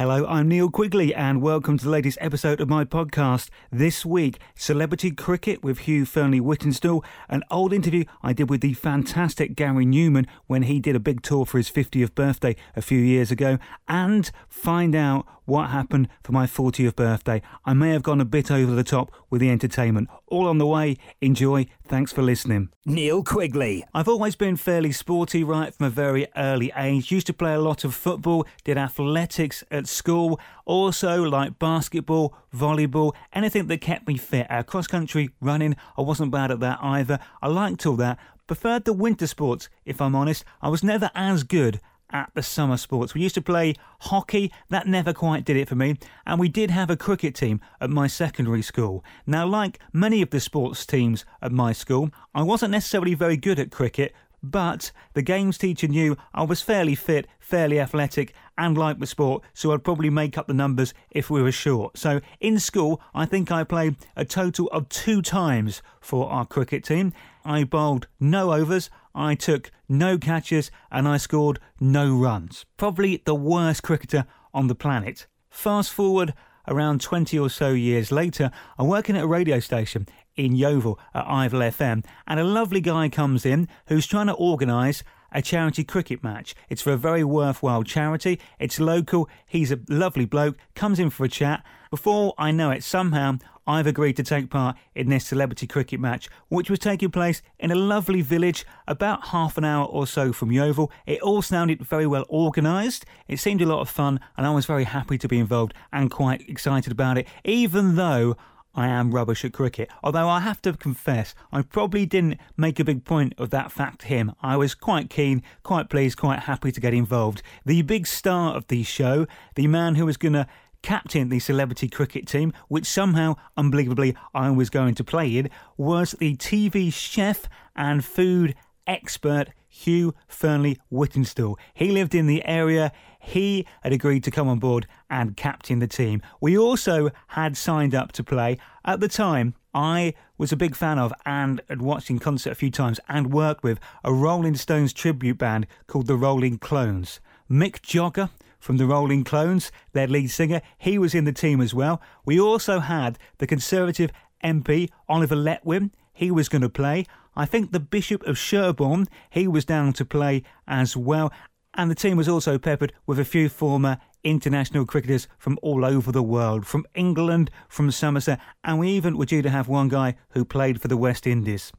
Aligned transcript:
Hello, 0.00 0.24
I'm 0.26 0.48
Neil 0.48 0.70
Quigley, 0.70 1.14
and 1.14 1.42
welcome 1.42 1.76
to 1.76 1.84
the 1.84 1.90
latest 1.90 2.16
episode 2.22 2.58
of 2.62 2.70
my 2.70 2.86
podcast. 2.86 3.50
This 3.70 4.06
week, 4.06 4.38
celebrity 4.54 5.10
cricket 5.10 5.62
with 5.62 5.80
Hugh 5.80 6.06
Fearnley 6.06 6.40
Whittingstall, 6.40 7.04
an 7.28 7.44
old 7.50 7.74
interview 7.74 8.04
I 8.22 8.32
did 8.32 8.48
with 8.48 8.62
the 8.62 8.72
fantastic 8.72 9.54
Gary 9.54 9.84
Numan 9.84 10.26
when 10.46 10.62
he 10.62 10.80
did 10.80 10.96
a 10.96 11.00
big 11.00 11.20
tour 11.20 11.44
for 11.44 11.58
his 11.58 11.70
50th 11.70 12.14
birthday 12.14 12.56
a 12.74 12.80
few 12.80 12.98
years 12.98 13.30
ago, 13.30 13.58
and 13.88 14.30
find 14.48 14.94
out 14.94 15.26
what 15.50 15.70
happened 15.70 16.08
for 16.22 16.32
my 16.32 16.46
40th 16.46 16.94
birthday. 16.94 17.42
I 17.64 17.74
may 17.74 17.90
have 17.90 18.04
gone 18.04 18.20
a 18.20 18.24
bit 18.24 18.50
over 18.50 18.72
the 18.72 18.84
top 18.84 19.10
with 19.28 19.40
the 19.40 19.50
entertainment. 19.50 20.08
All 20.28 20.46
on 20.46 20.58
the 20.58 20.66
way. 20.66 20.96
Enjoy. 21.20 21.66
Thanks 21.86 22.12
for 22.12 22.22
listening. 22.22 22.68
Neil 22.86 23.24
Quigley. 23.24 23.84
I've 23.92 24.08
always 24.08 24.36
been 24.36 24.54
fairly 24.56 24.92
sporty 24.92 25.42
right 25.42 25.74
from 25.74 25.86
a 25.86 25.90
very 25.90 26.28
early 26.36 26.72
age. 26.76 27.10
Used 27.10 27.26
to 27.26 27.32
play 27.32 27.52
a 27.52 27.60
lot 27.60 27.82
of 27.82 27.96
football, 27.96 28.46
did 28.62 28.78
athletics 28.78 29.64
at 29.72 29.88
school, 29.90 30.40
also 30.64 31.22
like 31.22 31.58
basketball, 31.58 32.34
volleyball, 32.54 33.14
anything 33.32 33.66
that 33.66 33.80
kept 33.80 34.08
me 34.08 34.16
fit. 34.16 34.46
Uh, 34.50 34.62
cross 34.62 34.86
country 34.86 35.30
running, 35.40 35.76
I 35.96 36.02
wasn't 36.02 36.30
bad 36.30 36.50
at 36.50 36.60
that 36.60 36.78
either. 36.82 37.18
I 37.42 37.48
liked 37.48 37.84
all 37.86 37.96
that. 37.96 38.18
Preferred 38.46 38.84
the 38.84 38.92
winter 38.92 39.26
sports, 39.26 39.68
if 39.84 40.00
I'm 40.00 40.14
honest. 40.14 40.44
I 40.60 40.68
was 40.68 40.82
never 40.82 41.10
as 41.14 41.44
good 41.44 41.80
at 42.12 42.30
the 42.34 42.42
summer 42.42 42.76
sports. 42.76 43.14
We 43.14 43.20
used 43.20 43.34
to 43.36 43.42
play 43.42 43.74
hockey, 44.00 44.52
that 44.68 44.86
never 44.86 45.12
quite 45.12 45.44
did 45.44 45.56
it 45.56 45.68
for 45.68 45.76
me, 45.76 45.96
and 46.26 46.40
we 46.40 46.48
did 46.48 46.70
have 46.70 46.90
a 46.90 46.96
cricket 46.96 47.34
team 47.34 47.60
at 47.80 47.90
my 47.90 48.06
secondary 48.06 48.62
school. 48.62 49.04
Now, 49.26 49.46
like 49.46 49.78
many 49.92 50.22
of 50.22 50.30
the 50.30 50.40
sports 50.40 50.84
teams 50.84 51.24
at 51.40 51.52
my 51.52 51.72
school, 51.72 52.10
I 52.34 52.42
wasn't 52.42 52.72
necessarily 52.72 53.14
very 53.14 53.36
good 53.36 53.58
at 53.58 53.70
cricket, 53.70 54.14
but 54.42 54.92
the 55.14 55.22
games 55.22 55.58
teacher 55.58 55.88
knew 55.88 56.16
I 56.32 56.44
was 56.44 56.62
fairly 56.62 56.94
fit, 56.94 57.26
fairly 57.38 57.78
athletic, 57.78 58.34
and 58.56 58.76
liked 58.76 59.00
the 59.00 59.06
sport, 59.06 59.42
so 59.54 59.72
I'd 59.72 59.84
probably 59.84 60.10
make 60.10 60.36
up 60.36 60.46
the 60.46 60.54
numbers 60.54 60.92
if 61.10 61.30
we 61.30 61.42
were 61.42 61.52
short. 61.52 61.96
So 61.96 62.20
in 62.40 62.58
school, 62.58 63.00
I 63.14 63.26
think 63.26 63.50
I 63.50 63.64
played 63.64 63.96
a 64.16 64.24
total 64.24 64.68
of 64.68 64.88
two 64.88 65.22
times 65.22 65.82
for 66.00 66.30
our 66.30 66.44
cricket 66.44 66.84
team. 66.84 67.12
I 67.44 67.64
bowled 67.64 68.06
no 68.18 68.52
overs, 68.52 68.90
I 69.14 69.34
took 69.34 69.70
no 69.88 70.18
catches, 70.18 70.70
and 70.90 71.08
I 71.08 71.16
scored 71.16 71.58
no 71.80 72.14
runs. 72.14 72.66
Probably 72.76 73.22
the 73.24 73.34
worst 73.34 73.82
cricketer 73.82 74.26
on 74.52 74.66
the 74.66 74.74
planet. 74.74 75.26
Fast 75.48 75.92
forward 75.92 76.34
around 76.68 77.00
20 77.00 77.38
or 77.38 77.50
so 77.50 77.70
years 77.70 78.12
later, 78.12 78.50
I'm 78.78 78.86
working 78.86 79.16
at 79.16 79.24
a 79.24 79.26
radio 79.26 79.58
station 79.58 80.06
in 80.44 80.56
Yeovil 80.56 80.98
at 81.14 81.26
Ivel 81.26 81.60
FM, 81.60 82.04
and 82.26 82.40
a 82.40 82.44
lovely 82.44 82.80
guy 82.80 83.08
comes 83.08 83.44
in 83.44 83.68
who's 83.86 84.06
trying 84.06 84.28
to 84.28 84.32
organise 84.32 85.04
a 85.32 85.42
charity 85.42 85.84
cricket 85.84 86.24
match. 86.24 86.54
It's 86.68 86.82
for 86.82 86.92
a 86.92 86.96
very 86.96 87.22
worthwhile 87.22 87.84
charity. 87.84 88.40
It's 88.58 88.80
local. 88.80 89.28
He's 89.46 89.70
a 89.70 89.78
lovely 89.88 90.24
bloke, 90.24 90.56
comes 90.74 90.98
in 90.98 91.10
for 91.10 91.24
a 91.24 91.28
chat. 91.28 91.64
Before 91.90 92.34
I 92.38 92.50
know 92.50 92.70
it, 92.70 92.82
somehow 92.82 93.38
I've 93.66 93.86
agreed 93.86 94.16
to 94.16 94.22
take 94.22 94.50
part 94.50 94.76
in 94.94 95.10
this 95.10 95.26
celebrity 95.26 95.66
cricket 95.66 96.00
match, 96.00 96.28
which 96.48 96.70
was 96.70 96.78
taking 96.78 97.10
place 97.10 97.42
in 97.58 97.70
a 97.70 97.76
lovely 97.76 98.22
village 98.22 98.64
about 98.88 99.28
half 99.28 99.58
an 99.58 99.64
hour 99.64 99.86
or 99.86 100.06
so 100.06 100.32
from 100.32 100.50
Yeovil. 100.50 100.90
It 101.06 101.20
all 101.20 101.42
sounded 101.42 101.82
very 101.82 102.06
well 102.06 102.24
organised. 102.30 103.04
It 103.28 103.38
seemed 103.38 103.60
a 103.60 103.66
lot 103.66 103.80
of 103.80 103.88
fun, 103.88 104.18
and 104.36 104.46
I 104.46 104.50
was 104.50 104.66
very 104.66 104.84
happy 104.84 105.18
to 105.18 105.28
be 105.28 105.38
involved 105.38 105.74
and 105.92 106.10
quite 106.10 106.48
excited 106.48 106.90
about 106.90 107.18
it, 107.18 107.28
even 107.44 107.94
though 107.94 108.36
I 108.74 108.88
am 108.88 109.12
rubbish 109.12 109.44
at 109.44 109.52
cricket. 109.52 109.90
Although 110.02 110.28
I 110.28 110.40
have 110.40 110.62
to 110.62 110.72
confess, 110.72 111.34
I 111.50 111.62
probably 111.62 112.06
didn't 112.06 112.38
make 112.56 112.78
a 112.78 112.84
big 112.84 113.04
point 113.04 113.34
of 113.36 113.50
that 113.50 113.72
fact 113.72 114.02
to 114.02 114.06
him. 114.06 114.32
I 114.42 114.56
was 114.56 114.74
quite 114.74 115.10
keen, 115.10 115.42
quite 115.62 115.90
pleased, 115.90 116.18
quite 116.18 116.40
happy 116.40 116.70
to 116.72 116.80
get 116.80 116.94
involved. 116.94 117.42
The 117.66 117.82
big 117.82 118.06
star 118.06 118.54
of 118.54 118.68
the 118.68 118.82
show, 118.82 119.26
the 119.56 119.66
man 119.66 119.96
who 119.96 120.06
was 120.06 120.16
going 120.16 120.34
to 120.34 120.46
captain 120.82 121.28
the 121.28 121.40
celebrity 121.40 121.88
cricket 121.88 122.26
team, 122.26 122.52
which 122.68 122.86
somehow, 122.86 123.36
unbelievably, 123.56 124.16
I 124.34 124.50
was 124.50 124.70
going 124.70 124.94
to 124.94 125.04
play 125.04 125.36
in, 125.36 125.50
was 125.76 126.12
the 126.12 126.36
TV 126.36 126.92
chef 126.92 127.48
and 127.76 128.04
food 128.04 128.54
expert 128.86 129.50
Hugh 129.70 130.14
Fearnley 130.28 130.78
Whittingstall. 130.92 131.56
He 131.72 131.90
lived 131.90 132.14
in 132.14 132.26
the 132.26 132.44
area. 132.44 132.92
He 133.18 133.66
had 133.82 133.92
agreed 133.92 134.24
to 134.24 134.30
come 134.30 134.48
on 134.48 134.58
board 134.58 134.86
and 135.08 135.36
captain 135.36 135.78
the 135.78 135.86
team. 135.86 136.20
We 136.40 136.58
also 136.58 137.10
had 137.28 137.56
signed 137.56 137.94
up 137.94 138.12
to 138.12 138.24
play. 138.24 138.58
At 138.84 139.00
the 139.00 139.08
time, 139.08 139.54
I 139.72 140.14
was 140.36 140.50
a 140.50 140.56
big 140.56 140.74
fan 140.74 140.98
of 140.98 141.12
and 141.24 141.62
had 141.68 141.80
watched 141.80 142.10
in 142.10 142.18
concert 142.18 142.50
a 142.50 142.56
few 142.56 142.70
times 142.70 142.98
and 143.08 143.32
worked 143.32 143.62
with 143.62 143.78
a 144.02 144.12
Rolling 144.12 144.56
Stones 144.56 144.92
tribute 144.92 145.38
band 145.38 145.66
called 145.86 146.08
the 146.08 146.16
Rolling 146.16 146.58
Clones. 146.58 147.20
Mick 147.48 147.80
Jagger 147.80 148.30
from 148.58 148.76
the 148.76 148.86
Rolling 148.86 149.24
Clones, 149.24 149.70
their 149.92 150.06
lead 150.06 150.30
singer, 150.30 150.60
he 150.76 150.98
was 150.98 151.14
in 151.14 151.24
the 151.24 151.32
team 151.32 151.60
as 151.60 151.72
well. 151.72 152.02
We 152.24 152.38
also 152.40 152.80
had 152.80 153.18
the 153.38 153.46
Conservative 153.46 154.10
MP 154.42 154.90
Oliver 155.08 155.36
Letwin. 155.36 155.90
He 156.12 156.30
was 156.30 156.48
going 156.48 156.62
to 156.62 156.68
play. 156.68 157.06
I 157.36 157.46
think 157.46 157.72
the 157.72 157.80
Bishop 157.80 158.22
of 158.24 158.38
Sherborne, 158.38 159.06
he 159.30 159.46
was 159.46 159.64
down 159.64 159.92
to 159.94 160.04
play 160.04 160.42
as 160.66 160.96
well. 160.96 161.32
And 161.74 161.90
the 161.90 161.94
team 161.94 162.16
was 162.16 162.28
also 162.28 162.58
peppered 162.58 162.92
with 163.06 163.18
a 163.18 163.24
few 163.24 163.48
former 163.48 163.98
international 164.24 164.84
cricketers 164.84 165.28
from 165.38 165.58
all 165.62 165.84
over 165.84 166.12
the 166.12 166.22
world, 166.22 166.66
from 166.66 166.86
England, 166.94 167.50
from 167.68 167.90
Somerset, 167.90 168.40
and 168.64 168.78
we 168.78 168.90
even 168.90 169.16
were 169.16 169.24
due 169.24 169.42
to 169.42 169.50
have 169.50 169.68
one 169.68 169.88
guy 169.88 170.16
who 170.30 170.44
played 170.44 170.80
for 170.80 170.88
the 170.88 170.96
West 170.96 171.26
Indies. 171.26 171.72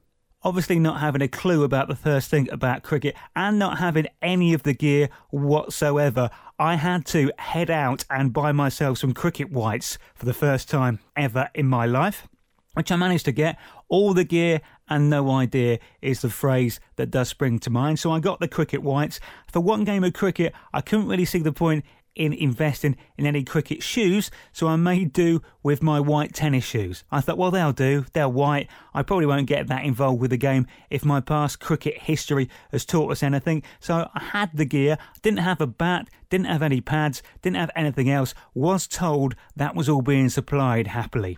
Obviously, 0.43 0.79
not 0.79 1.01
having 1.01 1.21
a 1.21 1.27
clue 1.27 1.63
about 1.63 1.87
the 1.87 1.95
first 1.95 2.31
thing 2.31 2.49
about 2.49 2.81
cricket 2.81 3.15
and 3.35 3.59
not 3.59 3.77
having 3.77 4.07
any 4.23 4.53
of 4.53 4.63
the 4.63 4.73
gear 4.73 5.09
whatsoever, 5.29 6.31
I 6.57 6.75
had 6.75 7.05
to 7.07 7.31
head 7.37 7.69
out 7.69 8.05
and 8.09 8.33
buy 8.33 8.51
myself 8.51 8.97
some 8.97 9.13
cricket 9.13 9.51
whites 9.51 9.99
for 10.15 10.25
the 10.25 10.33
first 10.33 10.67
time 10.67 10.99
ever 11.15 11.49
in 11.53 11.67
my 11.67 11.85
life 11.85 12.27
which 12.73 12.91
I 12.91 12.95
managed 12.95 13.25
to 13.25 13.31
get. 13.31 13.57
All 13.89 14.13
the 14.13 14.23
gear 14.23 14.61
and 14.89 15.09
no 15.09 15.29
idea 15.31 15.79
is 16.01 16.21
the 16.21 16.29
phrase 16.29 16.79
that 16.95 17.11
does 17.11 17.29
spring 17.29 17.59
to 17.59 17.69
mind. 17.69 17.99
So 17.99 18.11
I 18.11 18.19
got 18.19 18.39
the 18.39 18.47
cricket 18.47 18.81
whites. 18.81 19.19
For 19.51 19.59
one 19.59 19.83
game 19.83 20.03
of 20.03 20.13
cricket, 20.13 20.53
I 20.73 20.81
couldn't 20.81 21.07
really 21.07 21.25
see 21.25 21.39
the 21.39 21.53
point 21.53 21.85
in 22.15 22.33
investing 22.33 22.97
in 23.17 23.25
any 23.25 23.43
cricket 23.43 23.81
shoes, 23.81 24.29
so 24.51 24.67
I 24.67 24.75
made 24.75 25.13
do 25.13 25.41
with 25.63 25.81
my 25.81 25.99
white 25.99 26.33
tennis 26.33 26.65
shoes. 26.65 27.03
I 27.11 27.21
thought, 27.21 27.37
well, 27.37 27.51
they'll 27.51 27.71
do. 27.71 28.05
They're 28.13 28.27
white. 28.27 28.67
I 28.93 29.01
probably 29.01 29.25
won't 29.25 29.47
get 29.47 29.67
that 29.67 29.85
involved 29.85 30.19
with 30.19 30.31
the 30.31 30.37
game 30.37 30.67
if 30.89 31.05
my 31.05 31.21
past 31.21 31.59
cricket 31.59 31.99
history 31.99 32.49
has 32.71 32.85
taught 32.85 33.11
us 33.11 33.23
anything. 33.23 33.63
So 33.79 34.09
I 34.13 34.23
had 34.23 34.49
the 34.53 34.65
gear, 34.65 34.97
didn't 35.21 35.39
have 35.39 35.61
a 35.61 35.67
bat, 35.67 36.09
didn't 36.29 36.47
have 36.47 36.61
any 36.61 36.81
pads, 36.81 37.23
didn't 37.41 37.57
have 37.57 37.71
anything 37.75 38.09
else, 38.09 38.33
was 38.53 38.87
told 38.87 39.35
that 39.55 39.75
was 39.75 39.87
all 39.87 40.01
being 40.01 40.29
supplied 40.29 40.87
happily 40.87 41.37